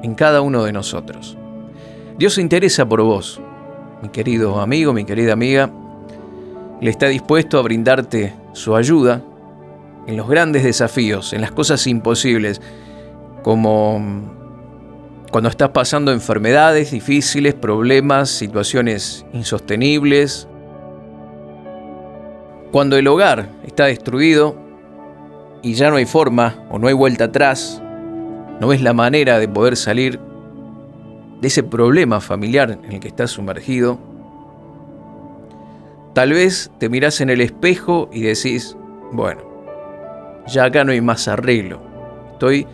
en 0.02 0.16
cada 0.16 0.40
uno 0.40 0.64
de 0.64 0.72
nosotros. 0.72 1.38
Dios 2.18 2.36
se 2.36 2.42
interesa 2.42 2.88
por 2.88 3.02
vos, 3.02 3.42
mi 4.02 4.08
querido 4.08 4.62
amigo, 4.62 4.94
mi 4.94 5.04
querida 5.04 5.34
amiga. 5.34 5.70
Le 6.80 6.90
está 6.90 7.08
dispuesto 7.08 7.60
a 7.60 7.64
brindarte 7.64 8.34
su 8.54 8.78
ayuda 8.78 9.22
en 10.08 10.16
los 10.16 10.30
grandes 10.30 10.64
desafíos, 10.64 11.34
en 11.34 11.42
las 11.42 11.52
cosas 11.52 11.86
imposibles, 11.86 12.62
como 13.44 14.02
cuando 15.30 15.50
estás 15.50 15.72
pasando 15.72 16.14
enfermedades 16.14 16.92
difíciles, 16.92 17.56
problemas, 17.56 18.30
situaciones 18.30 19.26
insostenibles, 19.34 20.48
cuando 22.72 22.96
el 22.96 23.06
hogar 23.10 23.50
está 23.66 23.88
destruido 23.88 24.65
y 25.66 25.74
ya 25.74 25.90
no 25.90 25.96
hay 25.96 26.06
forma 26.06 26.64
o 26.70 26.78
no 26.78 26.88
hay 26.88 26.94
vuelta 26.94 27.24
atrás, 27.24 27.82
no 28.60 28.68
ves 28.68 28.84
la 28.84 28.94
manera 28.94 29.40
de 29.40 29.48
poder 29.48 29.76
salir 29.76 30.20
de 31.42 31.48
ese 31.48 31.64
problema 31.64 32.22
familiar 32.22 32.78
en 32.84 32.92
el 32.92 33.00
que 33.00 33.08
estás 33.08 33.32
sumergido, 33.32 33.98
tal 36.14 36.34
vez 36.34 36.70
te 36.78 36.88
mirás 36.88 37.20
en 37.20 37.32
el 37.32 37.42
espejo 37.42 38.12
y 38.14 38.22
decís, 38.22 38.78
bueno, 39.12 39.42
ya 40.46 40.66
acá 40.66 40.84
no 40.84 40.92
hay 40.92 41.02
más 41.02 41.28
arreglo. 41.28 41.82
Estoy 42.34 42.68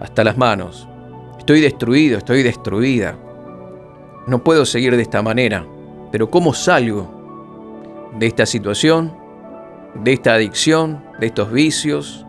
hasta 0.00 0.24
las 0.24 0.36
manos. 0.36 0.88
Estoy 1.38 1.60
destruido, 1.60 2.18
estoy 2.18 2.42
destruida. 2.42 3.16
No 4.26 4.42
puedo 4.42 4.66
seguir 4.66 4.96
de 4.96 5.02
esta 5.02 5.22
manera. 5.22 5.64
Pero 6.10 6.28
¿cómo 6.28 6.54
salgo 6.54 8.10
de 8.18 8.26
esta 8.26 8.46
situación, 8.46 9.23
de 9.94 10.12
esta 10.12 10.34
adicción, 10.34 11.04
de 11.20 11.26
estos 11.26 11.52
vicios, 11.52 12.26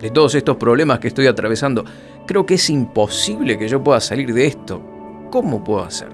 de 0.00 0.10
todos 0.10 0.34
estos 0.34 0.56
problemas 0.56 0.98
que 0.98 1.08
estoy 1.08 1.26
atravesando? 1.26 1.84
Creo 2.26 2.46
que 2.46 2.54
es 2.54 2.70
imposible 2.70 3.58
que 3.58 3.68
yo 3.68 3.82
pueda 3.82 4.00
salir 4.00 4.32
de 4.32 4.46
esto. 4.46 4.80
¿Cómo 5.30 5.62
puedo 5.64 5.82
hacer? 5.82 6.08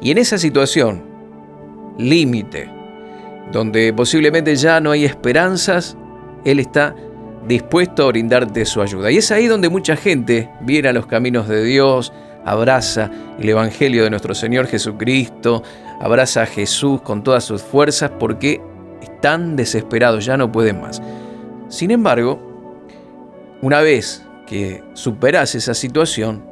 Y 0.00 0.10
en 0.10 0.18
esa 0.18 0.38
situación, 0.38 1.02
límite, 1.98 2.70
donde 3.52 3.92
posiblemente 3.92 4.54
ya 4.56 4.80
no 4.80 4.90
hay 4.90 5.04
esperanzas, 5.04 5.96
Él 6.44 6.60
está 6.60 6.94
dispuesto 7.46 8.04
a 8.04 8.08
brindarte 8.08 8.64
su 8.64 8.82
ayuda. 8.82 9.10
Y 9.10 9.18
es 9.18 9.30
ahí 9.30 9.46
donde 9.46 9.68
mucha 9.68 9.96
gente 9.96 10.50
viene 10.60 10.88
a 10.88 10.92
los 10.92 11.06
caminos 11.06 11.48
de 11.48 11.62
Dios, 11.64 12.12
abraza 12.44 13.10
el 13.38 13.48
Evangelio 13.48 14.04
de 14.04 14.10
nuestro 14.10 14.34
Señor 14.34 14.66
Jesucristo, 14.66 15.62
abraza 16.00 16.42
a 16.42 16.46
Jesús 16.46 17.00
con 17.02 17.22
todas 17.22 17.44
sus 17.44 17.62
fuerzas 17.62 18.10
porque 18.18 18.60
están 19.26 19.56
desesperados, 19.56 20.24
ya 20.24 20.36
no 20.36 20.52
pueden 20.52 20.80
más. 20.80 21.02
Sin 21.68 21.90
embargo, 21.90 22.38
una 23.60 23.80
vez 23.80 24.24
que 24.46 24.84
superas 24.92 25.56
esa 25.56 25.74
situación, 25.74 26.44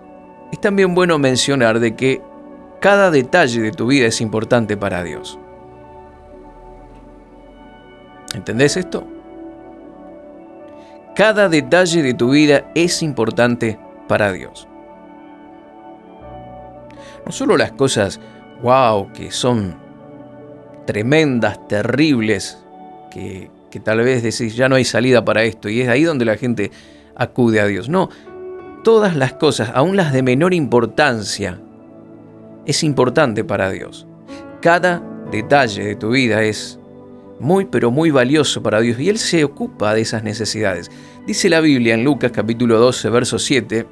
es 0.51 0.61
también 0.61 0.93
bueno 0.93 1.17
mencionar 1.21 1.79
de 1.79 1.95
que 1.95 2.21
cada 2.81 3.13
detalle 3.13 3.61
de 3.61 3.71
tu 3.71 3.87
vida 3.87 4.07
es 4.09 4.21
importante 4.21 4.77
para 4.77 5.05
Dios. 5.05 5.39
¿Entendés 8.35 8.77
esto? 8.77 9.07
Cada 11.15 11.49
detalle 11.49 12.03
de 12.03 12.15
tu 12.15 12.31
vida 12.31 12.73
es 12.75 13.05
importante 13.05 13.79
para 14.09 14.33
Dios. 14.33 14.67
No 17.25 17.31
solo 17.31 17.57
las 17.57 17.71
cosas, 17.71 18.19
wow, 18.63 19.13
que 19.13 19.31
son 19.31 19.77
tremendas, 20.87 21.69
terribles, 21.69 22.64
que, 23.15 23.81
tal 23.81 23.99
vez 23.99 24.23
decís, 24.23 24.57
ya 24.57 24.69
no 24.69 24.75
hay 24.75 24.85
salida 24.85 25.25
para 25.25 25.45
esto, 25.45 25.69
y 25.69 25.81
es 25.81 25.89
ahí 25.89 26.03
donde 26.03 26.25
la 26.25 26.37
gente 26.37 26.71
acude 27.15 27.61
a 27.61 27.67
Dios. 27.67 27.89
No, 27.89 28.11
todas 28.83 29.17
las 29.17 29.35
cosas, 29.35 29.71
aun 29.75 29.97
las 29.97 30.13
de 30.13 30.23
menor 30.23 30.53
importancia, 30.53 31.61
es 32.67 32.83
importante 32.83 33.45
para 33.45 33.71
Dios. 33.71 34.07
Cada 34.61 35.03
detalle 35.31 35.85
de 35.85 35.97
tu 35.97 36.11
vida 36.11 36.43
es 36.43 36.79
muy 37.41 37.65
pero 37.67 37.91
muy 37.91 38.11
valioso 38.11 38.63
para 38.63 38.81
Dios 38.81 38.99
y 38.99 39.09
Él 39.09 39.19
se 39.19 39.45
ocupa 39.45 39.95
de 39.95 40.01
esas 40.01 40.23
necesidades. 40.23 40.91
Dice 41.27 41.49
la 41.49 41.61
Biblia 41.61 41.95
en 41.95 42.05
Lucas 42.05 42.33
capítulo 42.33 42.79
12, 42.79 43.11
verso 43.11 43.39
7, 43.39 43.87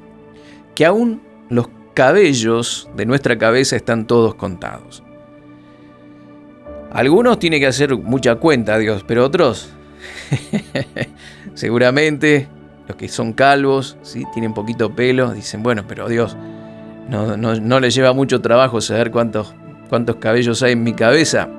que 0.75 0.85
aún 0.85 1.21
los 1.49 1.67
cabellos 1.93 2.89
de 2.95 3.05
nuestra 3.05 3.37
cabeza 3.37 3.75
están 3.75 4.07
todos 4.07 4.35
contados. 4.35 5.03
Algunos 6.93 7.39
tienen 7.39 7.59
que 7.59 7.67
hacer 7.67 7.95
mucha 7.97 8.35
cuenta 8.35 8.77
Dios, 8.77 9.03
pero 9.07 9.25
otros 9.25 9.69
seguramente 11.55 12.47
los 12.87 12.97
que 12.97 13.07
son 13.07 13.33
calvos, 13.33 13.97
¿sí? 14.01 14.25
tienen 14.33 14.53
poquito 14.53 14.93
pelo, 14.95 15.31
dicen, 15.33 15.63
bueno, 15.63 15.85
pero 15.87 16.07
Dios, 16.07 16.35
no, 17.09 17.37
no, 17.37 17.79
les 17.79 17.95
lleva 17.95 18.13
mucho 18.13 18.41
trabajo 18.41 18.81
saber 18.81 19.11
cuántos, 19.11 19.53
cuántos 19.89 20.17
cabellos 20.17 20.61
hay 20.63 20.73
en 20.73 20.83
mi 20.83 20.93
cabeza. 20.93 21.49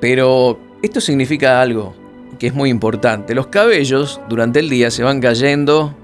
Pero 0.00 0.58
esto 0.82 1.00
significa 1.00 1.60
algo 1.60 1.94
que 2.38 2.48
es 2.48 2.54
muy 2.54 2.70
importante. 2.70 3.34
Los 3.34 3.48
cabellos 3.48 4.20
durante 4.28 4.58
el 4.58 4.68
día 4.68 4.90
se 4.90 5.04
van 5.04 5.20
cayendo, 5.20 5.94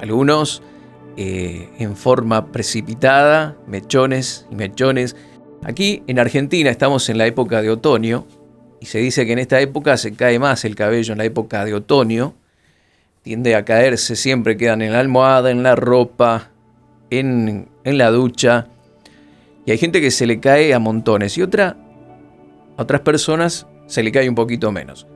algunos 0.00 0.62
eh, 1.16 1.70
en 1.78 1.96
forma 1.96 2.52
precipitada, 2.52 3.56
mechones 3.66 4.46
y 4.50 4.56
mechones. 4.56 5.16
Aquí 5.68 6.04
en 6.06 6.20
Argentina 6.20 6.70
estamos 6.70 7.08
en 7.08 7.18
la 7.18 7.26
época 7.26 7.60
de 7.60 7.70
otoño 7.70 8.24
y 8.80 8.86
se 8.86 8.98
dice 8.98 9.26
que 9.26 9.32
en 9.32 9.40
esta 9.40 9.60
época 9.60 9.96
se 9.96 10.14
cae 10.14 10.38
más 10.38 10.64
el 10.64 10.76
cabello 10.76 11.10
en 11.10 11.18
la 11.18 11.24
época 11.24 11.64
de 11.64 11.74
otoño 11.74 12.34
tiende 13.26 13.56
a 13.56 13.64
caerse, 13.64 14.14
siempre 14.14 14.56
quedan 14.56 14.82
en 14.82 14.92
la 14.92 15.00
almohada, 15.00 15.50
en 15.50 15.64
la 15.64 15.74
ropa, 15.74 16.50
en, 17.10 17.66
la 17.82 18.12
ducha. 18.12 18.68
Y 19.64 19.72
hay 19.72 19.78
gente 19.78 20.00
que 20.00 20.12
se 20.12 20.28
le 20.28 20.38
cae 20.38 20.72
a 20.72 20.78
montones 20.78 21.36
y 21.36 21.42
otra, 21.42 21.76
a 22.76 22.82
otras 22.82 23.00
personas 23.00 23.66
se 23.88 24.04
le 24.04 24.12
cae 24.12 24.28
un 24.28 24.36
poquito 24.36 24.70
menos. 24.70 25.08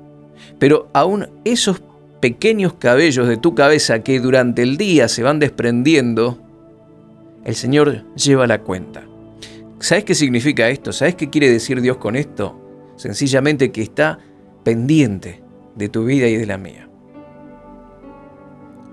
Pero 0.59 0.89
aún 0.93 1.29
esos 1.45 1.83
pequeños 2.19 2.75
cabellos 2.75 3.29
de 3.29 3.37
tu 3.37 3.55
cabeza 3.55 4.01
que 4.01 4.19
durante 4.19 4.65
el 4.65 4.77
día 4.77 5.07
se 5.07 5.23
van 5.23 5.39
desprendiendo, 5.39 6.41
el 7.45 7.55
Señor 7.55 8.13
lleva 8.17 8.49
la 8.49 8.63
cuenta. 8.63 9.05
¿Sabes 9.81 10.05
qué 10.05 10.15
significa 10.15 10.69
esto? 10.69 10.93
¿Sabes 10.93 11.15
qué 11.15 11.31
quiere 11.31 11.51
decir 11.51 11.81
Dios 11.81 11.97
con 11.97 12.15
esto? 12.15 12.93
Sencillamente 12.97 13.73
que 13.73 13.81
está 13.81 14.19
pendiente 14.63 15.43
de 15.75 15.89
tu 15.89 16.05
vida 16.05 16.29
y 16.29 16.37
de 16.37 16.47
la 16.47 16.59
mía. 16.59 16.89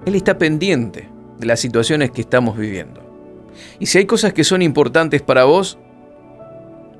Él 0.06 0.16
está 0.16 0.38
pendiente 0.38 1.10
de 1.38 1.46
las 1.46 1.60
situaciones 1.60 2.12
que 2.12 2.22
estamos 2.22 2.58
viviendo. 2.58 3.02
Y 3.80 3.88
si 3.88 3.98
hay 3.98 4.06
cosas 4.06 4.32
que 4.32 4.46
son 4.46 4.62
importantes 4.62 5.22
para 5.22 5.44
vos, 5.44 5.78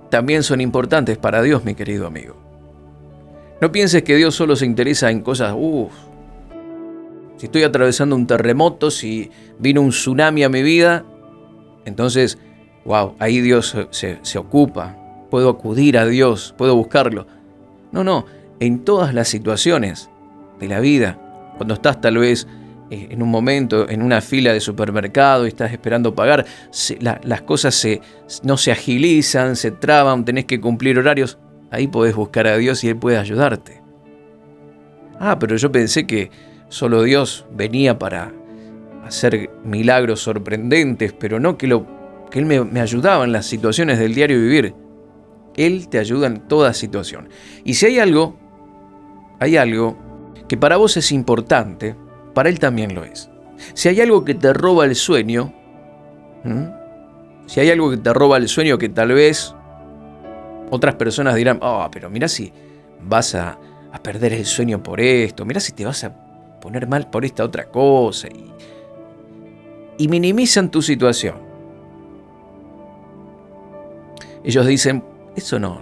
también 0.10 0.44
son 0.44 0.60
importantes 0.60 1.18
para 1.18 1.42
Dios, 1.42 1.64
mi 1.64 1.74
querido 1.74 2.08
amigo. 2.08 2.36
No 3.62 3.72
pienses 3.72 4.04
que 4.04 4.18
Dios 4.18 4.36
solo 4.36 4.58
se 4.58 4.66
interesa 4.66 5.12
en 5.12 5.22
cosas, 5.22 5.54
uff, 5.58 5.94
si 7.38 7.46
estoy 7.46 7.64
atravesando 7.64 8.16
un 8.18 8.28
terremoto, 8.28 8.92
si 8.92 9.32
vino 9.60 9.82
un 9.82 9.92
tsunami 9.92 10.44
a 10.44 10.50
mi 10.50 10.62
vida, 10.62 11.06
entonces, 11.86 12.38
wow, 12.88 13.16
ahí 13.20 13.42
Dios 13.42 13.76
se, 13.92 14.18
se 14.22 14.38
ocupa, 14.40 14.98
puedo 15.30 15.50
acudir 15.50 15.98
a 15.98 16.06
Dios, 16.06 16.56
puedo 16.58 16.76
buscarlo. 16.76 17.28
No, 17.92 18.04
no, 18.04 18.26
en 18.60 18.80
todas 18.84 19.14
las 19.14 19.28
situaciones 19.28 20.10
de 20.60 20.68
la 20.68 20.80
vida, 20.80 21.20
cuando 21.58 21.76
estás 21.76 22.02
tal 22.02 22.18
vez 22.18 22.48
eh, 22.90 23.10
en 23.12 23.22
un 23.22 23.30
momento 23.30 23.90
en 23.90 24.02
una 24.02 24.22
fila 24.22 24.54
de 24.54 24.62
supermercado 24.62 25.46
y 25.46 25.50
estás 25.50 25.72
esperando 25.72 26.16
pagar, 26.16 26.46
las 27.24 27.42
cosas 27.42 27.86
no 28.44 28.58
se 28.58 28.72
agilizan, 28.72 29.56
se 29.56 29.72
traban, 29.72 30.24
tenés 30.26 30.46
que 30.46 30.62
cumplir 30.62 30.98
horarios, 30.98 31.38
ahí 31.70 31.88
podés 31.88 32.16
buscar 32.16 32.48
a 32.48 32.58
Dios 32.58 32.84
y 32.84 32.90
Él 32.90 32.98
puede 32.98 33.18
ayudarte. 33.18 33.82
Ah, 35.20 35.38
pero 35.40 35.58
yo 35.58 35.72
pensé 35.72 36.08
que 36.08 36.32
solo 36.70 37.04
Dios 37.04 37.46
venía 37.52 38.00
para 38.00 38.32
hacer 39.06 39.50
milagros 39.64 40.22
sorprendentes, 40.22 41.14
pero 41.14 41.40
no 41.40 41.58
que, 41.58 41.68
lo, 41.68 41.86
que 42.30 42.40
Él 42.40 42.46
me, 42.46 42.80
ayudaba 42.80 43.24
en 43.24 43.32
las 43.32 43.46
situaciones 43.46 44.00
del 44.00 44.14
diario 44.14 44.38
vivir. 44.38 44.76
Él 45.56 45.88
te 45.90 46.00
ayuda 46.00 46.28
en 46.28 46.48
toda 46.48 46.74
situación. 46.74 47.30
Y 47.64 47.76
si 47.76 47.88
hay 47.88 48.00
algo, 48.00 48.38
hay 49.40 49.58
algo 49.58 49.98
que 50.48 50.58
para 50.58 50.78
vos 50.78 50.98
es 50.98 51.12
importante, 51.12 51.96
para 52.34 52.50
Él 52.50 52.60
también 52.60 52.94
lo 52.94 53.04
es. 53.04 53.30
Si 53.74 53.90
hay 53.90 54.02
algo 54.02 54.24
que 54.24 54.36
te 54.36 54.54
roba 54.54 54.86
el 54.86 54.96
sueño, 54.96 55.54
si 57.48 57.60
hay 57.60 57.72
algo 57.72 57.90
que 57.90 57.98
te 57.98 58.14
roba 58.14 58.38
el 58.38 58.48
sueño 58.48 58.78
que 58.78 58.90
tal 58.90 59.14
vez 59.14 59.56
otras 60.70 60.96
personas 60.96 61.36
dirán, 61.36 61.60
oh, 61.62 61.88
pero 61.92 62.10
mira 62.10 62.28
si 62.28 62.54
vas 63.02 63.36
a, 63.36 63.60
perder 64.04 64.34
el 64.34 64.46
sueño 64.46 64.84
por 64.84 65.02
esto, 65.02 65.44
mira 65.44 65.60
si 65.60 65.72
te 65.72 65.84
vas 65.84 66.04
a 66.04 66.14
poner 66.62 66.88
mal 66.88 67.10
por 67.10 67.26
esta 67.26 67.44
otra 67.44 67.66
cosa. 67.66 68.28
Y 69.98 70.08
minimizan 70.08 70.70
tu 70.70 70.84
situación. 70.84 71.47
Ellos 74.48 74.66
dicen, 74.66 75.04
eso 75.36 75.60
no, 75.60 75.82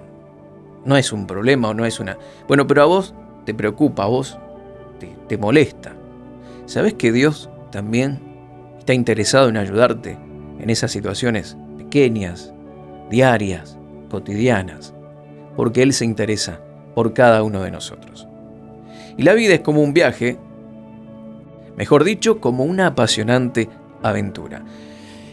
no 0.85 0.97
es 0.97 1.13
un 1.13 1.27
problema 1.27 1.69
o 1.69 1.75
no 1.75 1.85
es 1.85 1.99
una... 1.99 2.17
Bueno, 2.47 2.65
pero 2.65 2.81
a 2.81 2.85
vos 2.85 3.13
te 3.45 3.53
preocupa, 3.53 4.05
a 4.05 4.07
vos 4.07 4.39
te, 4.99 5.15
te 5.27 5.37
molesta. 5.37 5.93
¿Sabes 6.65 6.95
que 6.95 7.11
Dios 7.11 7.47
también 7.71 8.19
está 8.79 8.95
interesado 8.95 9.49
en 9.49 9.57
ayudarte 9.57 10.17
en 10.59 10.71
esas 10.71 10.91
situaciones 10.91 11.55
pequeñas, 11.77 12.55
diarias, 13.11 13.77
cotidianas? 14.09 14.95
Porque 15.55 15.83
Él 15.83 15.93
se 15.93 16.05
interesa 16.05 16.59
por 16.95 17.13
cada 17.13 17.43
uno 17.43 17.61
de 17.61 17.69
nosotros. 17.69 18.27
Y 19.15 19.21
la 19.21 19.35
vida 19.35 19.53
es 19.53 19.59
como 19.59 19.83
un 19.83 19.93
viaje, 19.93 20.39
mejor 21.77 22.03
dicho, 22.03 22.41
como 22.41 22.63
una 22.63 22.87
apasionante 22.87 23.69
aventura. 24.01 24.63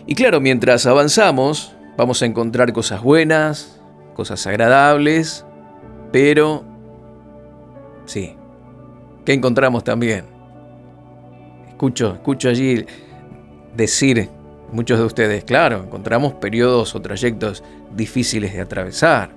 Y 0.06 0.14
claro, 0.14 0.38
mientras 0.38 0.84
avanzamos, 0.84 1.74
vamos 1.96 2.22
a 2.22 2.26
encontrar 2.26 2.72
cosas 2.72 3.02
buenas, 3.02 3.80
cosas 4.14 4.46
agradables, 4.46 5.44
pero 6.10 6.64
sí, 8.06 8.36
¿qué 9.24 9.32
encontramos 9.32 9.84
también? 9.84 10.24
Escucho, 11.68 12.14
escucho 12.14 12.48
allí 12.48 12.84
decir 13.74 14.28
muchos 14.72 14.98
de 14.98 15.04
ustedes, 15.04 15.44
claro, 15.44 15.82
encontramos 15.84 16.34
periodos 16.34 16.94
o 16.94 17.02
trayectos 17.02 17.62
difíciles 17.94 18.52
de 18.52 18.60
atravesar. 18.60 19.30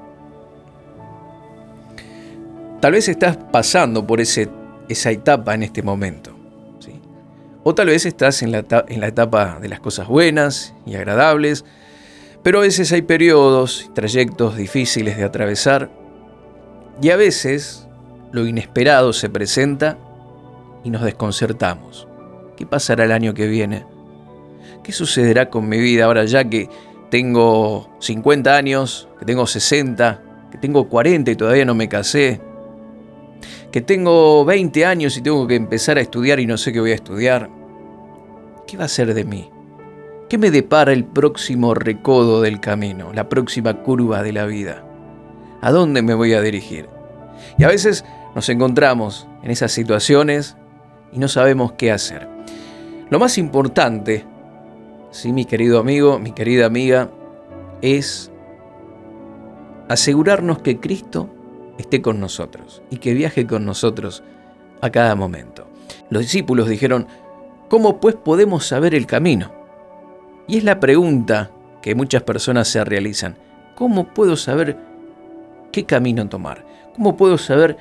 Tal 2.79 2.91
vez 2.91 3.07
estás 3.07 3.37
pasando 3.37 4.05
por 4.05 4.21
ese, 4.21 4.49
esa 4.87 5.11
etapa 5.11 5.55
en 5.55 5.63
este 5.63 5.81
momento. 5.81 6.31
O 7.63 7.73
tal 7.73 7.87
vez 7.87 8.05
estás 8.05 8.43
en 8.43 8.51
la, 8.51 8.63
en 8.87 9.01
la 9.01 9.07
etapa 9.07 9.57
de 9.59 9.67
las 9.67 9.79
cosas 9.79 10.07
buenas 10.07 10.75
y 10.85 10.93
agradables, 10.93 11.65
pero 12.45 12.59
a 12.59 12.61
veces 12.61 12.91
hay 12.91 13.01
periodos 13.01 13.89
trayectos 13.95 14.55
difíciles 14.55 15.17
de 15.17 15.23
atravesar 15.23 15.89
y 17.01 17.09
a 17.09 17.15
veces 17.15 17.87
lo 18.31 18.45
inesperado 18.45 19.13
se 19.13 19.31
presenta 19.31 19.97
y 20.83 20.91
nos 20.91 21.01
desconcertamos. 21.01 22.07
¿Qué 22.55 22.67
pasará 22.67 23.05
el 23.05 23.13
año 23.13 23.33
que 23.33 23.47
viene? 23.47 23.83
¿Qué 24.83 24.91
sucederá 24.91 25.49
con 25.49 25.67
mi 25.67 25.79
vida 25.79 26.05
ahora 26.05 26.23
ya 26.25 26.47
que 26.47 26.69
tengo 27.09 27.89
50 27.99 28.55
años, 28.55 29.07
que 29.17 29.25
tengo 29.25 29.47
60, 29.47 30.21
que 30.51 30.59
tengo 30.59 30.87
40 30.87 31.31
y 31.31 31.35
todavía 31.35 31.65
no 31.65 31.73
me 31.73 31.89
casé? 31.89 32.41
Que 33.71 33.81
tengo 33.81 34.45
20 34.45 34.85
años 34.85 35.17
y 35.17 35.23
tengo 35.23 35.47
que 35.47 35.55
empezar 35.55 35.97
a 35.97 36.01
estudiar 36.01 36.39
y 36.39 36.45
no 36.45 36.59
sé 36.59 36.71
qué 36.71 36.79
voy 36.79 36.91
a 36.91 36.95
estudiar. 36.95 37.49
¿Qué 38.67 38.77
va 38.77 38.85
a 38.85 38.87
ser 38.87 39.15
de 39.15 39.23
mí? 39.23 39.49
¿Qué 40.29 40.39
me 40.39 40.49
depara 40.49 40.91
el 40.91 41.05
próximo 41.05 41.75
recodo 41.75 42.41
del 42.41 42.59
camino, 42.59 43.13
la 43.13 43.29
próxima 43.29 43.83
curva 43.83 44.23
de 44.23 44.33
la 44.33 44.45
vida? 44.45 44.83
¿A 45.61 45.71
dónde 45.71 46.01
me 46.01 46.15
voy 46.15 46.33
a 46.33 46.41
dirigir? 46.41 46.89
Y 47.59 47.63
a 47.63 47.67
veces 47.67 48.03
nos 48.33 48.49
encontramos 48.49 49.27
en 49.43 49.51
esas 49.51 49.71
situaciones 49.71 50.57
y 51.11 51.19
no 51.19 51.27
sabemos 51.27 51.73
qué 51.73 51.91
hacer. 51.91 52.27
Lo 53.11 53.19
más 53.19 53.37
importante, 53.37 54.25
sí, 55.11 55.31
mi 55.31 55.45
querido 55.45 55.79
amigo, 55.79 56.17
mi 56.17 56.31
querida 56.31 56.65
amiga, 56.65 57.11
es 57.83 58.31
asegurarnos 59.89 60.59
que 60.59 60.79
Cristo 60.79 61.29
esté 61.77 62.01
con 62.01 62.19
nosotros 62.19 62.81
y 62.89 62.97
que 62.97 63.13
viaje 63.13 63.45
con 63.45 63.63
nosotros 63.63 64.23
a 64.81 64.89
cada 64.89 65.13
momento. 65.13 65.67
Los 66.09 66.23
discípulos 66.23 66.67
dijeron, 66.67 67.07
¿Cómo 67.69 67.99
pues 67.99 68.15
podemos 68.15 68.65
saber 68.65 68.93
el 68.93 69.07
camino? 69.07 69.51
Y 70.47 70.57
es 70.57 70.63
la 70.63 70.79
pregunta 70.79 71.51
que 71.81 71.95
muchas 71.95 72.23
personas 72.23 72.67
se 72.67 72.83
realizan. 72.83 73.35
¿Cómo 73.75 74.13
puedo 74.13 74.35
saber 74.37 74.77
qué 75.71 75.85
camino 75.85 76.27
tomar? 76.29 76.65
¿Cómo 76.95 77.17
puedo 77.17 77.37
saber 77.37 77.77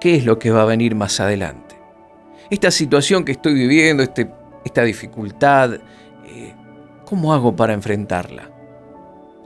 qué 0.00 0.16
es 0.16 0.24
lo 0.24 0.38
que 0.38 0.50
va 0.50 0.62
a 0.62 0.66
venir 0.66 0.94
más 0.94 1.20
adelante? 1.20 1.76
Esta 2.50 2.70
situación 2.70 3.24
que 3.24 3.32
estoy 3.32 3.54
viviendo, 3.54 4.02
este, 4.02 4.30
esta 4.64 4.82
dificultad, 4.82 5.74
eh, 5.74 6.54
¿cómo 7.04 7.34
hago 7.34 7.54
para 7.54 7.74
enfrentarla? 7.74 8.50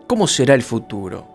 ¿Cómo 0.07 0.27
será 0.27 0.55
el 0.55 0.63
futuro? 0.63 1.27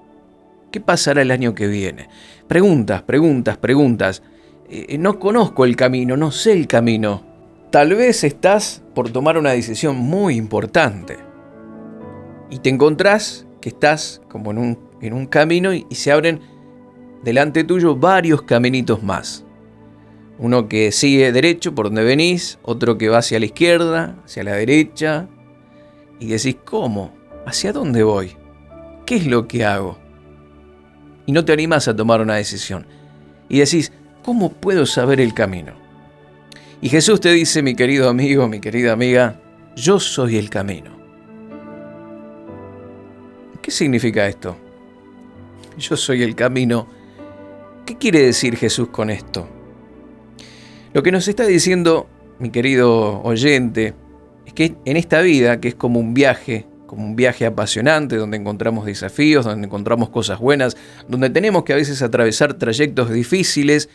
¿Qué 0.72 0.80
pasará 0.80 1.22
el 1.22 1.32
año 1.32 1.54
que 1.54 1.68
viene? 1.68 2.10
Preguntas, 2.48 3.02
preguntas, 3.02 3.58
preguntas. 3.58 4.24
Eh, 4.70 4.98
no 4.98 5.20
conozco 5.20 5.66
el 5.66 5.76
camino, 5.76 6.16
no 6.16 6.32
sé 6.32 6.54
el 6.54 6.68
camino. 6.68 7.37
Tal 7.72 7.94
vez 7.96 8.24
estás 8.24 8.82
por 8.96 9.10
tomar 9.10 9.38
una 9.38 9.52
decisión 9.52 9.98
muy 9.98 10.36
importante 10.36 11.18
y 12.50 12.60
te 12.60 12.70
encontrás 12.70 13.46
que 13.60 13.70
estás 13.70 14.22
como 14.30 14.52
en 14.52 14.58
un, 14.58 14.80
en 15.02 15.12
un 15.12 15.26
camino 15.26 15.74
y, 15.74 15.86
y 15.90 15.96
se 15.96 16.14
abren 16.14 16.40
delante 17.24 17.66
tuyo 17.66 17.98
varios 17.98 18.44
caminitos 18.44 19.04
más. 19.04 19.44
Uno 20.40 20.70
que 20.70 20.94
sigue 20.94 21.34
derecho 21.34 21.76
por 21.76 21.88
donde 21.88 22.04
venís, 22.04 22.58
otro 22.62 22.98
que 22.98 23.10
va 23.10 23.18
hacia 23.18 23.40
la 23.40 23.48
izquierda, 23.48 24.16
hacia 24.24 24.44
la 24.46 24.54
derecha, 24.54 25.28
y 26.20 26.28
decís, 26.28 26.58
¿cómo? 26.64 27.14
¿Hacia 27.46 27.74
dónde 27.74 28.04
voy? 28.04 28.38
¿Qué 29.06 29.16
es 29.16 29.28
lo 29.28 29.48
que 29.48 29.66
hago? 29.66 29.98
Y 31.26 31.34
no 31.34 31.44
te 31.44 31.52
animas 31.52 31.88
a 31.88 31.96
tomar 31.96 32.22
una 32.22 32.36
decisión. 32.36 32.88
Y 33.50 33.60
decís, 33.60 33.92
¿cómo 34.24 34.54
puedo 34.54 34.86
saber 34.86 35.20
el 35.20 35.34
camino? 35.34 35.87
Y 36.82 36.90
Jesús 36.90 37.20
te 37.20 37.32
dice, 37.32 37.64
mi 37.64 37.76
querido 37.76 38.08
amigo, 38.08 38.48
mi 38.48 38.60
querida 38.60 38.94
amiga, 38.94 39.42
yo 39.76 40.00
soy 40.00 40.38
el 40.38 40.50
camino. 40.50 40.92
¿Qué 43.62 43.72
significa 43.72 44.28
esto? 44.28 44.56
Yo 45.78 45.98
soy 45.98 46.22
el 46.22 46.36
camino. 46.36 46.88
¿Qué 47.86 47.98
quiere 47.98 48.22
decir 48.22 48.56
Jesús 48.56 48.90
con 48.90 49.10
esto? 49.10 49.48
Lo 50.94 51.02
que 51.02 51.12
nos 51.12 51.28
está 51.28 51.46
diciendo, 51.46 52.08
mi 52.40 52.52
querido 52.52 53.22
oyente, 53.24 53.96
es 54.46 54.54
que 54.54 54.76
en 54.86 54.98
esta 54.98 55.22
vida, 55.22 55.60
que 55.60 55.70
es 55.70 55.76
como 55.76 56.00
un 56.00 56.14
viaje, 56.14 56.68
como 56.86 57.06
un 57.06 57.16
viaje 57.16 57.46
apasionante, 57.46 58.16
donde 58.18 58.38
encontramos 58.38 58.86
desafíos, 58.86 59.46
donde 59.46 59.66
encontramos 59.66 60.10
cosas 60.10 60.40
buenas, 60.40 60.78
donde 61.08 61.30
tenemos 61.30 61.64
que 61.64 61.74
a 61.74 61.76
veces 61.76 62.02
atravesar 62.02 62.54
trayectos 62.54 63.12
difíciles, 63.12 63.90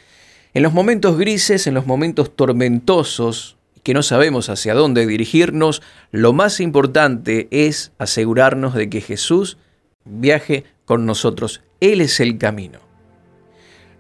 en 0.55 0.62
los 0.62 0.73
momentos 0.73 1.19
grises, 1.19 1.67
en 1.67 1.75
los 1.75 1.87
momentos 1.87 2.37
tormentosos, 2.37 3.57
que 3.83 3.95
no 3.95 4.03
sabemos 4.03 4.49
hacia 4.49 4.75
dónde 4.75 5.07
dirigirnos, 5.07 5.83
lo 6.11 6.33
más 6.33 6.61
importante 6.61 7.49
es 7.51 7.93
asegurarnos 7.99 8.75
de 8.75 8.88
que 8.88 9.01
Jesús 9.01 9.59
viaje 10.05 10.65
con 10.85 11.07
nosotros. 11.07 11.62
Él 11.81 12.01
es 12.01 12.21
el 12.21 12.38
camino. 12.38 12.81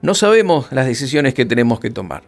No 0.02 0.14
sabemos 0.14 0.70
las 0.72 0.86
decisiones 0.86 1.34
que 1.34 1.44
tenemos 1.44 1.80
que 1.80 1.90
tomar. 1.90 2.24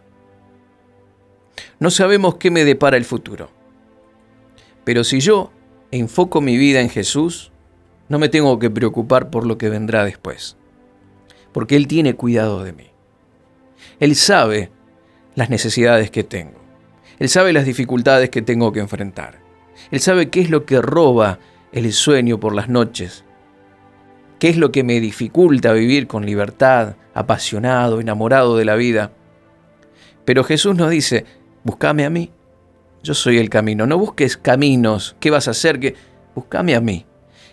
No 1.79 1.91
sabemos 1.91 2.35
qué 2.35 2.51
me 2.51 2.65
depara 2.65 2.97
el 2.97 3.05
futuro. 3.05 3.51
Pero 4.83 5.03
si 5.03 5.19
yo 5.19 5.51
enfoco 5.91 6.41
mi 6.41 6.57
vida 6.57 6.81
en 6.81 6.89
Jesús, 6.89 7.51
no 8.07 8.19
me 8.19 8.29
tengo 8.29 8.59
que 8.59 8.69
preocupar 8.69 9.29
por 9.29 9.45
lo 9.45 9.57
que 9.57 9.69
vendrá 9.69 10.05
después. 10.05 10.57
Porque 11.51 11.75
Él 11.75 11.87
tiene 11.87 12.15
cuidado 12.15 12.63
de 12.63 12.73
mí. 12.73 12.94
Él 13.99 14.15
sabe 14.15 14.71
las 15.35 15.49
necesidades 15.49 16.11
que 16.11 16.23
tengo. 16.23 16.59
Él 17.19 17.29
sabe 17.29 17.53
las 17.53 17.65
dificultades 17.65 18.29
que 18.29 18.41
tengo 18.41 18.71
que 18.71 18.79
enfrentar. 18.79 19.39
Él 19.91 19.99
sabe 19.99 20.29
qué 20.29 20.41
es 20.41 20.49
lo 20.49 20.65
que 20.65 20.81
roba 20.81 21.39
el 21.71 21.91
sueño 21.93 22.39
por 22.39 22.53
las 22.53 22.69
noches. 22.69 23.23
¿Qué 24.39 24.49
es 24.49 24.57
lo 24.57 24.71
que 24.71 24.83
me 24.83 24.99
dificulta 24.99 25.71
vivir 25.71 26.07
con 26.07 26.25
libertad, 26.25 26.95
apasionado, 27.13 28.01
enamorado 28.01 28.57
de 28.57 28.65
la 28.65 28.75
vida? 28.75 29.11
Pero 30.25 30.43
Jesús 30.43 30.75
nos 30.75 30.89
dice, 30.89 31.25
búscame 31.63 32.05
a 32.05 32.09
mí. 32.09 32.31
Yo 33.03 33.13
soy 33.13 33.37
el 33.37 33.49
camino. 33.49 33.85
No 33.85 33.97
busques 33.97 34.35
caminos. 34.35 35.15
¿Qué 35.19 35.29
vas 35.29 35.47
a 35.47 35.51
hacer? 35.51 35.79
Que 35.79 35.95
búscame 36.33 36.75
a 36.75 36.81
mí. 36.81 37.05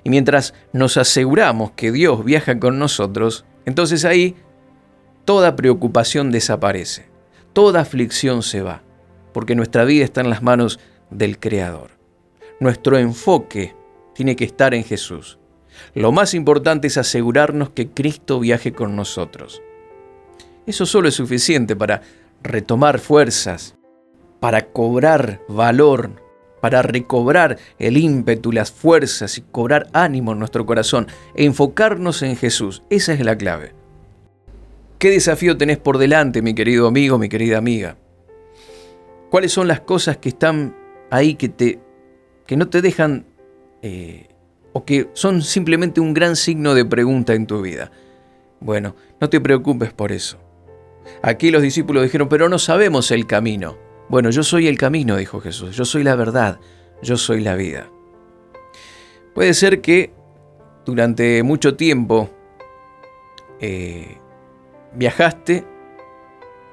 Y 0.03 0.11
mientras 0.11 0.55
nos 0.73 0.97
aseguramos 0.97 1.73
que 1.73 1.93
Dios 1.93 2.25
viaja 2.25 2.59
con 2.59 2.79
nosotros, 2.79 3.45
entonces 3.65 4.05
ahí 4.05 4.35
toda 5.25 5.57
preocupación 5.57 6.31
desaparece, 6.31 7.07
toda 7.53 7.81
aflicción 7.81 8.43
se 8.43 8.63
va, 8.63 8.83
porque 9.33 9.55
nuestra 9.55 9.85
vida 9.85 10.05
está 10.05 10.21
en 10.21 10.31
las 10.31 10.43
manos 10.43 10.81
del 11.11 11.39
Creador. 11.39 11.91
Nuestro 12.61 12.99
enfoque 12.99 13.75
tiene 14.15 14.37
que 14.37 14.45
estar 14.45 14.75
en 14.75 14.85
Jesús. 14.85 15.39
Lo 15.95 16.13
más 16.13 16.35
importante 16.35 16.87
es 16.87 16.99
asegurarnos 16.99 17.71
que 17.71 17.89
Cristo 17.89 18.41
viaje 18.41 18.73
con 18.73 18.95
nosotros. 18.95 19.63
Eso 20.67 20.87
solo 20.87 21.09
es 21.09 21.15
suficiente 21.15 21.75
para 21.75 22.03
retomar 22.43 22.99
fuerzas, 22.99 23.75
para 24.39 24.67
cobrar 24.67 25.41
valor, 25.49 26.23
para 26.61 26.83
recobrar 26.83 27.59
el 27.79 27.97
ímpetu, 27.97 28.53
las 28.53 28.71
fuerzas 28.71 29.39
y 29.39 29.43
cobrar 29.43 29.89
ánimo 29.93 30.33
en 30.33 30.39
nuestro 30.39 30.65
corazón 30.65 31.09
enfocarnos 31.35 32.23
en 32.23 32.37
Jesús. 32.37 32.83
Esa 32.91 33.13
es 33.13 33.21
la 33.25 33.37
clave. 33.37 33.82
¿Qué 35.03 35.11
desafío 35.11 35.57
tenés 35.57 35.79
por 35.79 35.99
delante, 35.99 36.43
mi 36.43 36.55
querido 36.55 36.87
amigo, 36.87 37.19
mi 37.19 37.29
querida 37.29 37.59
amiga? 37.59 37.97
¿Cuáles 39.31 39.51
son 39.51 39.67
las 39.67 39.81
cosas 39.81 40.19
que 40.19 40.29
están 40.29 40.77
ahí 41.11 41.35
que, 41.35 41.49
te, 41.49 41.81
que 42.47 42.57
no 42.57 42.69
te 42.69 42.81
dejan 42.83 43.27
eh, 43.83 44.29
o 44.73 44.85
que 44.85 45.09
son 45.15 45.43
simplemente 45.43 46.01
un 46.01 46.15
gran 46.15 46.37
signo 46.37 46.73
de 46.77 46.85
pregunta 46.85 47.35
en 47.35 47.49
tu 47.49 47.63
vida? 47.63 47.91
Bueno, 48.61 48.95
no 49.21 49.29
te 49.29 49.41
preocupes 49.41 49.93
por 49.93 50.13
eso. 50.13 50.39
Aquí 51.21 51.51
los 51.51 51.63
discípulos 51.63 52.05
dijeron, 52.05 52.29
pero 52.29 52.49
no 52.49 52.61
sabemos 52.61 53.11
el 53.11 53.27
camino. 53.27 53.77
Bueno, 54.09 54.31
yo 54.31 54.45
soy 54.45 54.69
el 54.69 54.79
camino, 54.79 55.17
dijo 55.17 55.41
Jesús, 55.41 55.75
yo 55.75 55.85
soy 55.85 56.05
la 56.05 56.15
verdad, 56.15 56.61
yo 57.03 57.17
soy 57.17 57.41
la 57.41 57.57
vida. 57.57 57.91
Puede 59.35 59.53
ser 59.55 59.81
que 59.81 60.13
durante 60.87 61.43
mucho 61.43 61.75
tiempo 61.75 62.31
eh, 63.59 64.19
viajaste 64.95 65.65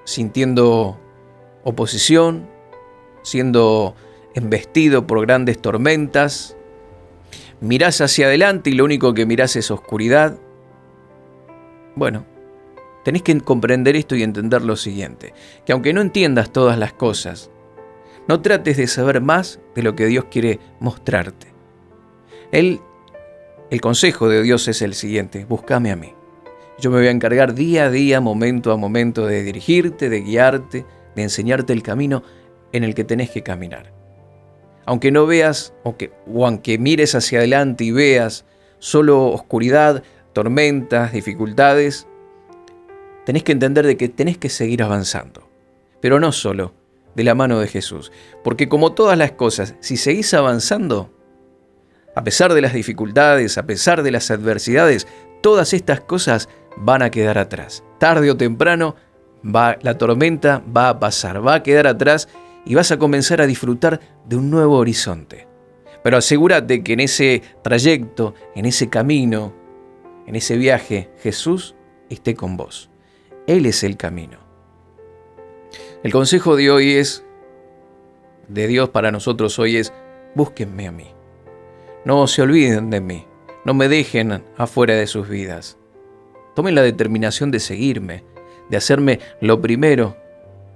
sintiendo 0.03 0.99
oposición, 1.63 2.47
siendo 3.21 3.95
embestido 4.33 5.05
por 5.05 5.21
grandes 5.21 5.61
tormentas, 5.61 6.55
mirás 7.61 8.01
hacia 8.01 8.27
adelante 8.27 8.69
y 8.69 8.73
lo 8.73 8.85
único 8.85 9.13
que 9.13 9.25
mirás 9.25 9.55
es 9.55 9.69
oscuridad. 9.71 10.37
Bueno, 11.95 12.25
tenés 13.03 13.21
que 13.21 13.39
comprender 13.41 13.95
esto 13.95 14.15
y 14.15 14.23
entender 14.23 14.63
lo 14.63 14.75
siguiente, 14.75 15.33
que 15.65 15.73
aunque 15.73 15.93
no 15.93 16.01
entiendas 16.01 16.51
todas 16.51 16.77
las 16.77 16.93
cosas, 16.93 17.51
no 18.27 18.41
trates 18.41 18.77
de 18.77 18.87
saber 18.87 19.21
más 19.21 19.59
de 19.75 19.83
lo 19.83 19.95
que 19.95 20.05
Dios 20.05 20.25
quiere 20.29 20.59
mostrarte. 20.79 21.47
Él, 22.51 22.79
el 23.69 23.81
consejo 23.81 24.29
de 24.29 24.41
Dios 24.41 24.67
es 24.67 24.81
el 24.81 24.93
siguiente, 24.93 25.45
búscame 25.45 25.91
a 25.91 25.95
mí. 25.95 26.13
Yo 26.79 26.91
me 26.91 26.97
voy 26.97 27.07
a 27.07 27.11
encargar 27.11 27.53
día 27.53 27.85
a 27.85 27.91
día, 27.91 28.21
momento 28.21 28.71
a 28.71 28.77
momento, 28.77 29.25
de 29.25 29.43
dirigirte, 29.43 30.09
de 30.09 30.21
guiarte, 30.21 30.85
de 31.15 31.23
enseñarte 31.23 31.73
el 31.73 31.83
camino 31.83 32.23
en 32.71 32.83
el 32.85 32.95
que 32.95 33.03
tenés 33.03 33.29
que 33.31 33.43
caminar. 33.43 33.91
Aunque 34.85 35.11
no 35.11 35.25
veas, 35.25 35.73
o, 35.83 35.97
que, 35.97 36.11
o 36.25 36.47
aunque 36.47 36.77
mires 36.77 37.15
hacia 37.15 37.39
adelante 37.39 37.83
y 37.83 37.91
veas 37.91 38.45
solo 38.79 39.27
oscuridad, 39.27 40.03
tormentas, 40.31 41.11
dificultades, 41.11 42.07
tenés 43.25 43.43
que 43.43 43.51
entender 43.51 43.85
de 43.85 43.97
que 43.97 44.07
tenés 44.07 44.37
que 44.37 44.49
seguir 44.49 44.81
avanzando. 44.81 45.49
Pero 45.99 46.19
no 46.21 46.31
solo 46.31 46.73
de 47.13 47.25
la 47.25 47.35
mano 47.35 47.59
de 47.59 47.67
Jesús. 47.67 48.11
Porque 48.41 48.69
como 48.69 48.93
todas 48.93 49.17
las 49.17 49.33
cosas, 49.33 49.75
si 49.81 49.97
seguís 49.97 50.33
avanzando, 50.33 51.13
a 52.15 52.23
pesar 52.23 52.53
de 52.53 52.61
las 52.61 52.73
dificultades, 52.73 53.57
a 53.57 53.63
pesar 53.63 54.01
de 54.01 54.11
las 54.11 54.31
adversidades, 54.31 55.07
todas 55.41 55.73
estas 55.73 55.99
cosas 56.01 56.49
van 56.79 57.01
a 57.01 57.11
quedar 57.11 57.37
atrás. 57.37 57.83
Tarde 57.99 58.31
o 58.31 58.37
temprano, 58.37 58.95
va, 59.43 59.77
la 59.81 59.97
tormenta 59.97 60.63
va 60.75 60.89
a 60.89 60.99
pasar, 60.99 61.45
va 61.45 61.55
a 61.55 61.63
quedar 61.63 61.87
atrás 61.87 62.29
y 62.65 62.75
vas 62.75 62.91
a 62.91 62.97
comenzar 62.97 63.41
a 63.41 63.47
disfrutar 63.47 63.99
de 64.25 64.35
un 64.35 64.49
nuevo 64.49 64.77
horizonte. 64.77 65.47
Pero 66.03 66.17
asegúrate 66.17 66.83
que 66.83 66.93
en 66.93 67.01
ese 67.01 67.41
trayecto, 67.61 68.33
en 68.55 68.65
ese 68.65 68.89
camino, 68.89 69.53
en 70.25 70.35
ese 70.35 70.57
viaje, 70.57 71.09
Jesús 71.21 71.75
esté 72.09 72.35
con 72.35 72.55
vos. 72.55 72.89
Él 73.47 73.65
es 73.65 73.83
el 73.83 73.97
camino. 73.97 74.37
El 76.03 76.11
consejo 76.11 76.55
de 76.55 76.71
hoy 76.71 76.93
es, 76.93 77.25
de 78.47 78.67
Dios 78.67 78.89
para 78.89 79.11
nosotros 79.11 79.59
hoy 79.59 79.77
es, 79.77 79.91
búsquenme 80.35 80.87
a 80.87 80.91
mí. 80.91 81.07
No 82.05 82.27
se 82.27 82.41
olviden 82.41 82.89
de 82.89 83.01
mí. 83.01 83.25
No 83.65 83.73
me 83.73 83.89
dejen 83.89 84.43
afuera 84.55 84.95
de 84.95 85.07
sus 85.07 85.27
vidas. 85.27 85.78
Tomen 86.55 86.75
la 86.75 86.81
determinación 86.81 87.51
de 87.51 87.59
seguirme, 87.59 88.23
de 88.69 88.77
hacerme 88.77 89.19
lo 89.41 89.61
primero 89.61 90.17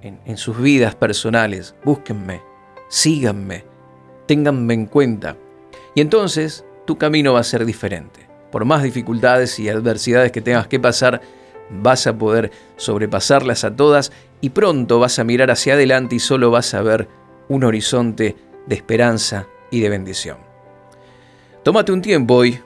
en, 0.01 0.37
sus 0.37 0.59
vidas 0.59 0.95
personales. 0.95 1.75
Búsquenme, 1.83 2.41
síganme, 2.89 3.63
ténganme 4.27 4.73
en 4.73 4.85
cuenta. 4.85 5.37
Y 5.95 6.01
entonces 6.01 6.65
tu 6.85 6.97
camino 6.97 7.33
va 7.33 7.39
a 7.39 7.43
ser 7.43 7.65
diferente. 7.65 8.27
Por 8.51 8.65
más 8.65 8.83
dificultades 8.83 9.57
y 9.59 9.69
adversidades 9.69 10.31
que 10.31 10.41
tengas 10.41 10.67
que 10.67 10.79
pasar, 10.79 11.21
vas 11.69 12.05
a 12.07 12.17
poder 12.17 12.51
sobrepasarlas 12.75 13.63
a 13.63 13.75
todas 13.75 14.11
y 14.41 14.49
pronto 14.49 14.99
vas 14.99 15.19
a 15.19 15.23
mirar 15.23 15.49
hacia 15.51 15.73
adelante 15.73 16.15
y 16.15 16.19
solo 16.19 16.51
vas 16.51 16.73
a 16.73 16.81
ver 16.81 17.07
un 17.47 17.63
horizonte 17.63 18.35
de 18.67 18.75
esperanza 18.75 19.47
y 19.71 19.79
de 19.79 19.89
bendición. 19.89 20.37
Tómate 21.63 21.91
un 21.91 22.01
tiempo 22.01 22.35
hoy, 22.35 22.59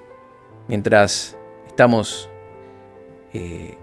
mientras 0.67 1.37
estamos 1.67 2.29
eh, 3.37 3.77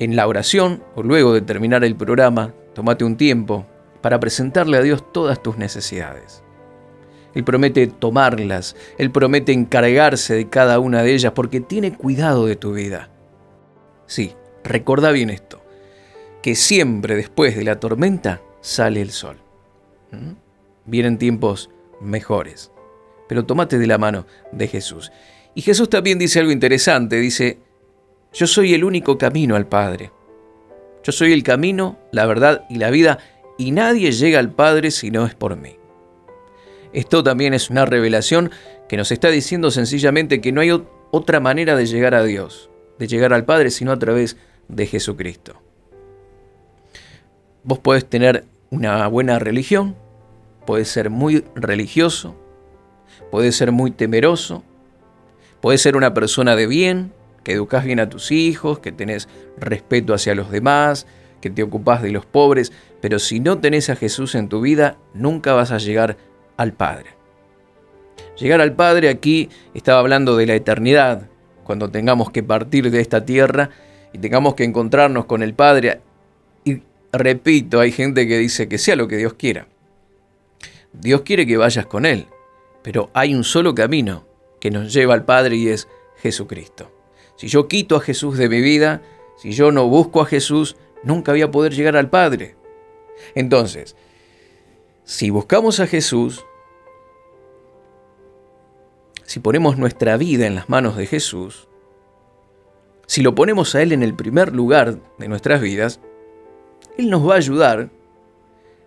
en 0.00 0.16
la 0.16 0.26
oración 0.26 0.82
o 0.96 1.02
luego 1.04 1.32
de 1.32 1.42
terminar 1.42 1.84
el 1.84 1.94
programa, 1.94 2.52
tómate 2.74 3.04
un 3.04 3.16
tiempo 3.16 3.66
para 4.00 4.18
presentarle 4.18 4.76
a 4.76 4.82
Dios 4.82 5.12
todas 5.12 5.40
tus 5.40 5.56
necesidades. 5.56 6.42
Él 7.34 7.44
promete 7.44 7.86
tomarlas, 7.86 8.74
Él 8.98 9.12
promete 9.12 9.52
encargarse 9.52 10.34
de 10.34 10.48
cada 10.48 10.80
una 10.80 11.02
de 11.02 11.14
ellas 11.14 11.32
porque 11.32 11.60
tiene 11.60 11.96
cuidado 11.96 12.46
de 12.46 12.56
tu 12.56 12.72
vida. 12.72 13.10
Sí, 14.06 14.34
recuerda 14.64 15.12
bien 15.12 15.30
esto, 15.30 15.62
que 16.42 16.56
siempre 16.56 17.14
después 17.14 17.56
de 17.56 17.62
la 17.62 17.78
tormenta 17.78 18.42
sale 18.60 19.00
el 19.00 19.10
sol. 19.10 19.36
¿Mm? 20.10 20.32
Vienen 20.84 21.18
tiempos 21.18 21.70
mejores, 22.00 22.72
pero 23.28 23.46
tómate 23.46 23.78
de 23.78 23.86
la 23.86 23.98
mano 23.98 24.26
de 24.50 24.66
Jesús. 24.66 25.12
Y 25.54 25.62
Jesús 25.62 25.88
también 25.88 26.18
dice 26.18 26.40
algo 26.40 26.50
interesante, 26.50 27.16
dice, 27.16 27.58
yo 28.34 28.48
soy 28.48 28.74
el 28.74 28.84
único 28.84 29.16
camino 29.16 29.54
al 29.54 29.66
Padre. 29.66 30.10
Yo 31.04 31.12
soy 31.12 31.32
el 31.32 31.42
camino, 31.42 31.98
la 32.10 32.26
verdad 32.26 32.64
y 32.68 32.76
la 32.76 32.90
vida, 32.90 33.18
y 33.56 33.70
nadie 33.70 34.10
llega 34.10 34.40
al 34.40 34.50
Padre 34.50 34.90
si 34.90 35.10
no 35.10 35.24
es 35.24 35.34
por 35.34 35.56
mí. 35.56 35.76
Esto 36.92 37.22
también 37.22 37.54
es 37.54 37.70
una 37.70 37.86
revelación 37.86 38.50
que 38.88 38.96
nos 38.96 39.12
está 39.12 39.28
diciendo 39.28 39.70
sencillamente 39.70 40.40
que 40.40 40.52
no 40.52 40.60
hay 40.60 40.70
otra 41.10 41.40
manera 41.40 41.76
de 41.76 41.86
llegar 41.86 42.14
a 42.14 42.24
Dios, 42.24 42.70
de 42.98 43.06
llegar 43.06 43.32
al 43.32 43.44
Padre, 43.44 43.70
sino 43.70 43.92
a 43.92 43.98
través 43.98 44.36
de 44.68 44.86
Jesucristo. 44.86 45.60
Vos 47.62 47.78
podés 47.78 48.04
tener 48.04 48.44
una 48.70 49.06
buena 49.06 49.38
religión, 49.38 49.94
podés 50.66 50.88
ser 50.88 51.08
muy 51.08 51.44
religioso, 51.54 52.34
podés 53.30 53.56
ser 53.56 53.70
muy 53.70 53.90
temeroso, 53.90 54.64
podés 55.60 55.80
ser 55.80 55.96
una 55.96 56.14
persona 56.14 56.56
de 56.56 56.66
bien, 56.66 57.12
que 57.44 57.52
educas 57.52 57.84
bien 57.84 58.00
a 58.00 58.08
tus 58.08 58.32
hijos, 58.32 58.80
que 58.80 58.90
tenés 58.90 59.28
respeto 59.58 60.14
hacia 60.14 60.34
los 60.34 60.50
demás, 60.50 61.06
que 61.40 61.50
te 61.50 61.62
ocupás 61.62 62.02
de 62.02 62.10
los 62.10 62.26
pobres, 62.26 62.72
pero 63.00 63.18
si 63.18 63.38
no 63.38 63.58
tenés 63.58 63.90
a 63.90 63.96
Jesús 63.96 64.34
en 64.34 64.48
tu 64.48 64.62
vida, 64.62 64.96
nunca 65.12 65.52
vas 65.52 65.70
a 65.70 65.78
llegar 65.78 66.16
al 66.56 66.72
Padre. 66.72 67.10
Llegar 68.38 68.60
al 68.60 68.72
Padre 68.72 69.10
aquí 69.10 69.50
estaba 69.74 70.00
hablando 70.00 70.36
de 70.36 70.46
la 70.46 70.54
eternidad, 70.54 71.28
cuando 71.64 71.90
tengamos 71.90 72.30
que 72.30 72.42
partir 72.42 72.90
de 72.90 73.00
esta 73.00 73.24
tierra 73.24 73.70
y 74.12 74.18
tengamos 74.18 74.54
que 74.54 74.64
encontrarnos 74.64 75.26
con 75.26 75.42
el 75.42 75.54
Padre. 75.54 76.00
Y 76.64 76.82
repito, 77.12 77.80
hay 77.80 77.92
gente 77.92 78.26
que 78.26 78.38
dice 78.38 78.68
que 78.68 78.78
sea 78.78 78.96
lo 78.96 79.08
que 79.08 79.16
Dios 79.16 79.34
quiera. 79.34 79.66
Dios 80.92 81.22
quiere 81.22 81.46
que 81.46 81.56
vayas 81.56 81.86
con 81.86 82.06
Él, 82.06 82.26
pero 82.82 83.10
hay 83.14 83.34
un 83.34 83.44
solo 83.44 83.74
camino 83.74 84.24
que 84.60 84.70
nos 84.70 84.92
lleva 84.92 85.14
al 85.14 85.24
Padre 85.24 85.56
y 85.56 85.68
es 85.68 85.88
Jesucristo. 86.22 86.93
Si 87.36 87.48
yo 87.48 87.68
quito 87.68 87.96
a 87.96 88.00
Jesús 88.00 88.38
de 88.38 88.48
mi 88.48 88.60
vida, 88.60 89.02
si 89.36 89.52
yo 89.52 89.72
no 89.72 89.88
busco 89.88 90.20
a 90.20 90.26
Jesús, 90.26 90.76
nunca 91.02 91.32
voy 91.32 91.42
a 91.42 91.50
poder 91.50 91.74
llegar 91.74 91.96
al 91.96 92.10
Padre. 92.10 92.56
Entonces, 93.34 93.96
si 95.04 95.30
buscamos 95.30 95.80
a 95.80 95.86
Jesús, 95.86 96.44
si 99.24 99.40
ponemos 99.40 99.78
nuestra 99.78 100.16
vida 100.16 100.46
en 100.46 100.54
las 100.54 100.68
manos 100.68 100.96
de 100.96 101.06
Jesús, 101.06 101.68
si 103.06 103.22
lo 103.22 103.34
ponemos 103.34 103.74
a 103.74 103.82
Él 103.82 103.92
en 103.92 104.02
el 104.02 104.14
primer 104.14 104.54
lugar 104.54 104.98
de 105.18 105.28
nuestras 105.28 105.60
vidas, 105.60 106.00
Él 106.96 107.10
nos 107.10 107.28
va 107.28 107.34
a 107.34 107.38
ayudar 107.38 107.90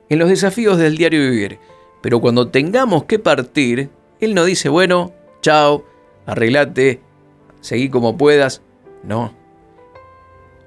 en 0.09 0.19
los 0.19 0.29
desafíos 0.29 0.77
del 0.77 0.97
diario 0.97 1.19
vivir. 1.19 1.59
Pero 2.01 2.21
cuando 2.21 2.49
tengamos 2.49 3.03
que 3.05 3.19
partir, 3.19 3.89
Él 4.19 4.33
nos 4.33 4.45
dice, 4.45 4.69
bueno, 4.69 5.13
chao, 5.41 5.85
arreglate, 6.25 7.01
seguí 7.61 7.89
como 7.89 8.17
puedas. 8.17 8.61
No. 9.03 9.33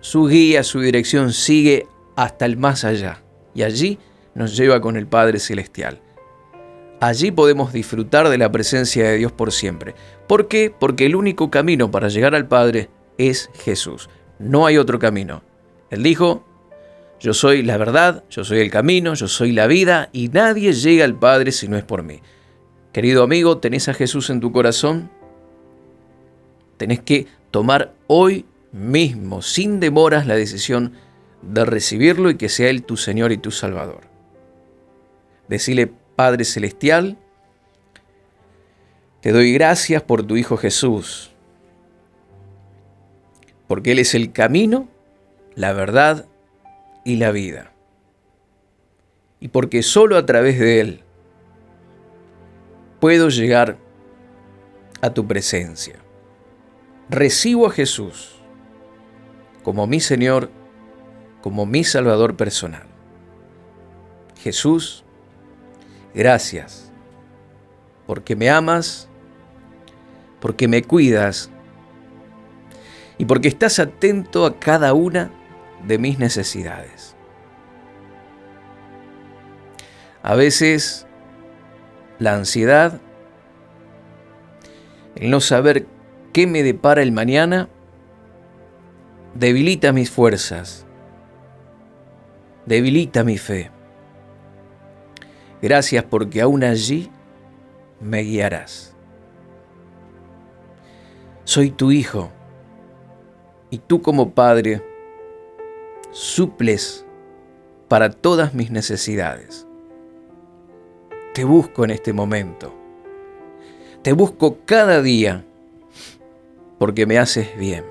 Su 0.01 0.27
guía, 0.27 0.63
su 0.63 0.81
dirección 0.81 1.33
sigue 1.33 1.87
hasta 2.17 2.47
el 2.47 2.57
más 2.57 2.85
allá. 2.85 3.23
Y 3.55 3.63
allí 3.63 3.99
nos 4.35 4.57
lleva 4.57 4.81
con 4.81 4.97
el 4.97 5.07
Padre 5.07 5.39
Celestial. 5.39 6.01
Allí 7.01 7.31
podemos 7.31 7.73
disfrutar 7.73 8.29
de 8.29 8.39
la 8.39 8.53
presencia 8.53 9.09
de 9.09 9.17
Dios 9.17 9.33
por 9.33 9.53
siempre. 9.53 9.95
¿Por 10.27 10.49
qué? 10.49 10.73
Porque 10.77 11.07
el 11.07 11.17
único 11.17 11.51
camino 11.51 11.91
para 11.91 12.09
llegar 12.09 12.35
al 12.35 12.47
Padre 12.47 12.91
es 13.17 13.51
Jesús. 13.55 14.11
No 14.39 14.67
hay 14.67 14.77
otro 14.77 14.99
camino. 14.99 15.43
Él 15.91 16.03
dijo, 16.03 16.45
yo 17.19 17.35
soy 17.35 17.63
la 17.63 17.77
verdad, 17.77 18.25
yo 18.31 18.45
soy 18.45 18.61
el 18.61 18.71
camino, 18.71 19.15
yo 19.15 19.29
soy 19.29 19.53
la 19.53 19.67
vida 19.67 20.09
y 20.13 20.29
nadie 20.29 20.73
llega 20.73 21.05
al 21.05 21.19
Padre 21.19 21.53
si 21.53 21.69
no 21.69 21.77
es 21.77 21.85
por 21.85 22.03
mí. 22.03 22.21
Querido 22.93 23.23
amigo, 23.23 23.59
¿tenés 23.59 23.89
a 23.89 23.95
Jesús 23.95 24.31
en 24.31 24.41
tu 24.41 24.53
corazón? 24.53 25.11
Tenés 26.81 27.01
que 27.01 27.27
tomar 27.51 27.93
hoy 28.07 28.47
mismo, 28.73 29.43
sin 29.43 29.81
demoras, 29.81 30.27
la 30.27 30.35
decisión 30.35 30.95
de 31.43 31.67
recibirlo 31.67 32.31
y 32.31 32.39
que 32.39 32.49
sea 32.49 32.71
Él 32.71 32.85
tu 32.85 32.97
Señor 32.97 33.33
y 33.33 33.37
tu 33.37 33.51
Salvador. 33.51 34.01
Decile, 35.47 35.93
Padre 36.17 36.47
Celestial, 36.47 37.19
te 39.21 39.31
doy 39.33 39.53
gracias 39.53 40.03
por 40.03 40.23
tu 40.23 40.39
Hijo 40.39 40.57
Jesús, 40.57 41.33
porque 43.69 43.93
Él 43.93 43.99
es 43.99 44.15
el 44.15 44.33
camino, 44.33 44.89
la 45.57 45.75
verdad 45.75 46.25
y 47.05 47.17
la 47.17 47.31
vida. 47.31 47.75
Y 49.39 49.49
porque 49.49 49.83
solo 49.83 50.17
a 50.17 50.25
través 50.25 50.59
de 50.59 50.81
Él 50.81 51.01
puedo 53.01 53.29
llegar 53.29 53.77
a 55.03 55.13
tu 55.13 55.27
presencia. 55.27 56.01
Recibo 57.11 57.67
a 57.67 57.71
Jesús 57.71 58.41
como 59.63 59.87
mi 59.87 60.01
Señor, 60.01 60.51
como 61.43 61.67
mi 61.67 61.85
Salvador 61.85 62.37
personal. 62.37 62.85
Jesús, 64.39 65.05
Gracias, 66.15 66.91
porque 68.07 68.35
me 68.35 68.51
amas, 68.51 69.09
porque 70.41 70.67
me 70.67 70.83
cuidas 70.83 71.51
y 73.17 73.27
porque 73.27 73.49
estás 73.49 73.79
atento 73.79 74.45
a 74.45 74.59
cada 74.59 74.93
una 74.93 75.31
de 75.87 75.99
mis 75.99 76.19
necesidades. 76.19 77.15
A 80.23 80.35
veces 80.35 81.07
la 82.19 82.35
ansiedad, 82.35 83.01
el 85.15 85.31
no 85.31 85.41
saber 85.41 85.87
qué 86.33 86.47
me 86.47 86.63
depara 86.63 87.03
el 87.03 87.13
mañana, 87.13 87.69
debilita 89.35 89.93
mis 89.93 90.11
fuerzas, 90.11 90.87
debilita 92.67 93.25
mi 93.25 93.39
fe. 93.39 93.71
Gracias 95.63 96.05
porque 96.05 96.41
aún 96.41 96.65
allí 96.65 97.11
me 98.01 98.21
guiarás. 98.21 98.97
Soy 101.45 101.71
tu 101.71 101.91
hijo 101.91 102.31
y 103.71 103.79
tú 103.79 104.01
como 104.01 104.31
padre 104.31 104.83
suples 106.13 107.05
para 107.89 108.11
todas 108.11 108.55
mis 108.55 108.71
necesidades. 108.71 109.67
Te 111.35 111.45
busco 111.45 111.85
en 111.85 111.91
este 111.91 112.13
momento. 112.13 112.75
Te 114.03 114.13
busco 114.13 114.59
cada 114.65 115.03
día 115.03 115.45
porque 116.81 117.05
me 117.05 117.19
haces 117.19 117.59
bien. 117.59 117.85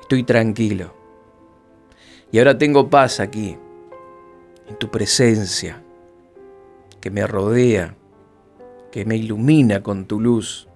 Estoy 0.00 0.24
tranquilo. 0.24 0.92
Y 2.32 2.38
ahora 2.38 2.58
tengo 2.58 2.90
paz 2.90 3.20
aquí, 3.20 3.56
en 4.68 4.74
tu 4.76 4.90
presencia 4.90 5.80
que 7.00 7.12
me 7.12 7.24
rodea, 7.24 7.94
que 8.90 9.04
me 9.04 9.16
ilumina 9.16 9.84
con 9.84 10.06
tu 10.06 10.20
luz. 10.20 10.66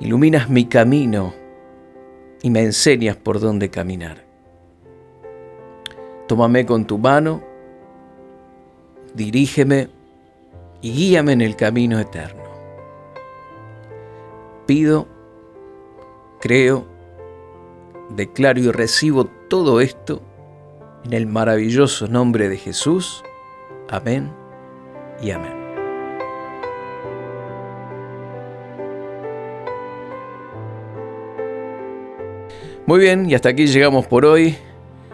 Iluminas 0.00 0.48
mi 0.48 0.64
camino 0.64 1.34
y 2.40 2.48
me 2.48 2.62
enseñas 2.62 3.16
por 3.16 3.40
dónde 3.40 3.68
caminar. 3.68 4.24
Tómame 6.26 6.64
con 6.64 6.86
tu 6.86 6.96
mano, 6.96 7.42
dirígeme 9.12 9.90
y 10.80 10.90
guíame 10.90 11.34
en 11.34 11.42
el 11.42 11.54
camino 11.54 12.00
eterno. 12.00 12.43
Pido, 14.66 15.06
creo, 16.40 16.86
declaro 18.10 18.60
y 18.60 18.70
recibo 18.70 19.26
todo 19.48 19.80
esto 19.80 20.22
en 21.04 21.12
el 21.12 21.26
maravilloso 21.26 22.06
nombre 22.08 22.48
de 22.48 22.56
Jesús. 22.56 23.22
Amén 23.90 24.32
y 25.22 25.30
amén. 25.30 25.64
Muy 32.86 33.00
bien, 33.00 33.30
y 33.30 33.34
hasta 33.34 33.48
aquí 33.48 33.66
llegamos 33.66 34.06
por 34.06 34.26
hoy. 34.26 34.56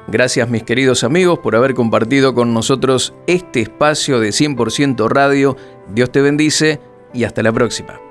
Gracias 0.08 0.48
mis 0.48 0.64
queridos 0.64 1.04
amigos 1.04 1.38
por 1.38 1.54
haber 1.54 1.74
compartido 1.74 2.34
con 2.34 2.52
nosotros 2.52 3.14
este 3.28 3.60
espacio 3.60 4.18
de 4.18 4.30
100% 4.30 5.08
radio. 5.08 5.56
Dios 5.88 6.10
te 6.10 6.20
bendice 6.20 6.80
y 7.14 7.22
hasta 7.22 7.44
la 7.44 7.52
próxima. 7.52 8.09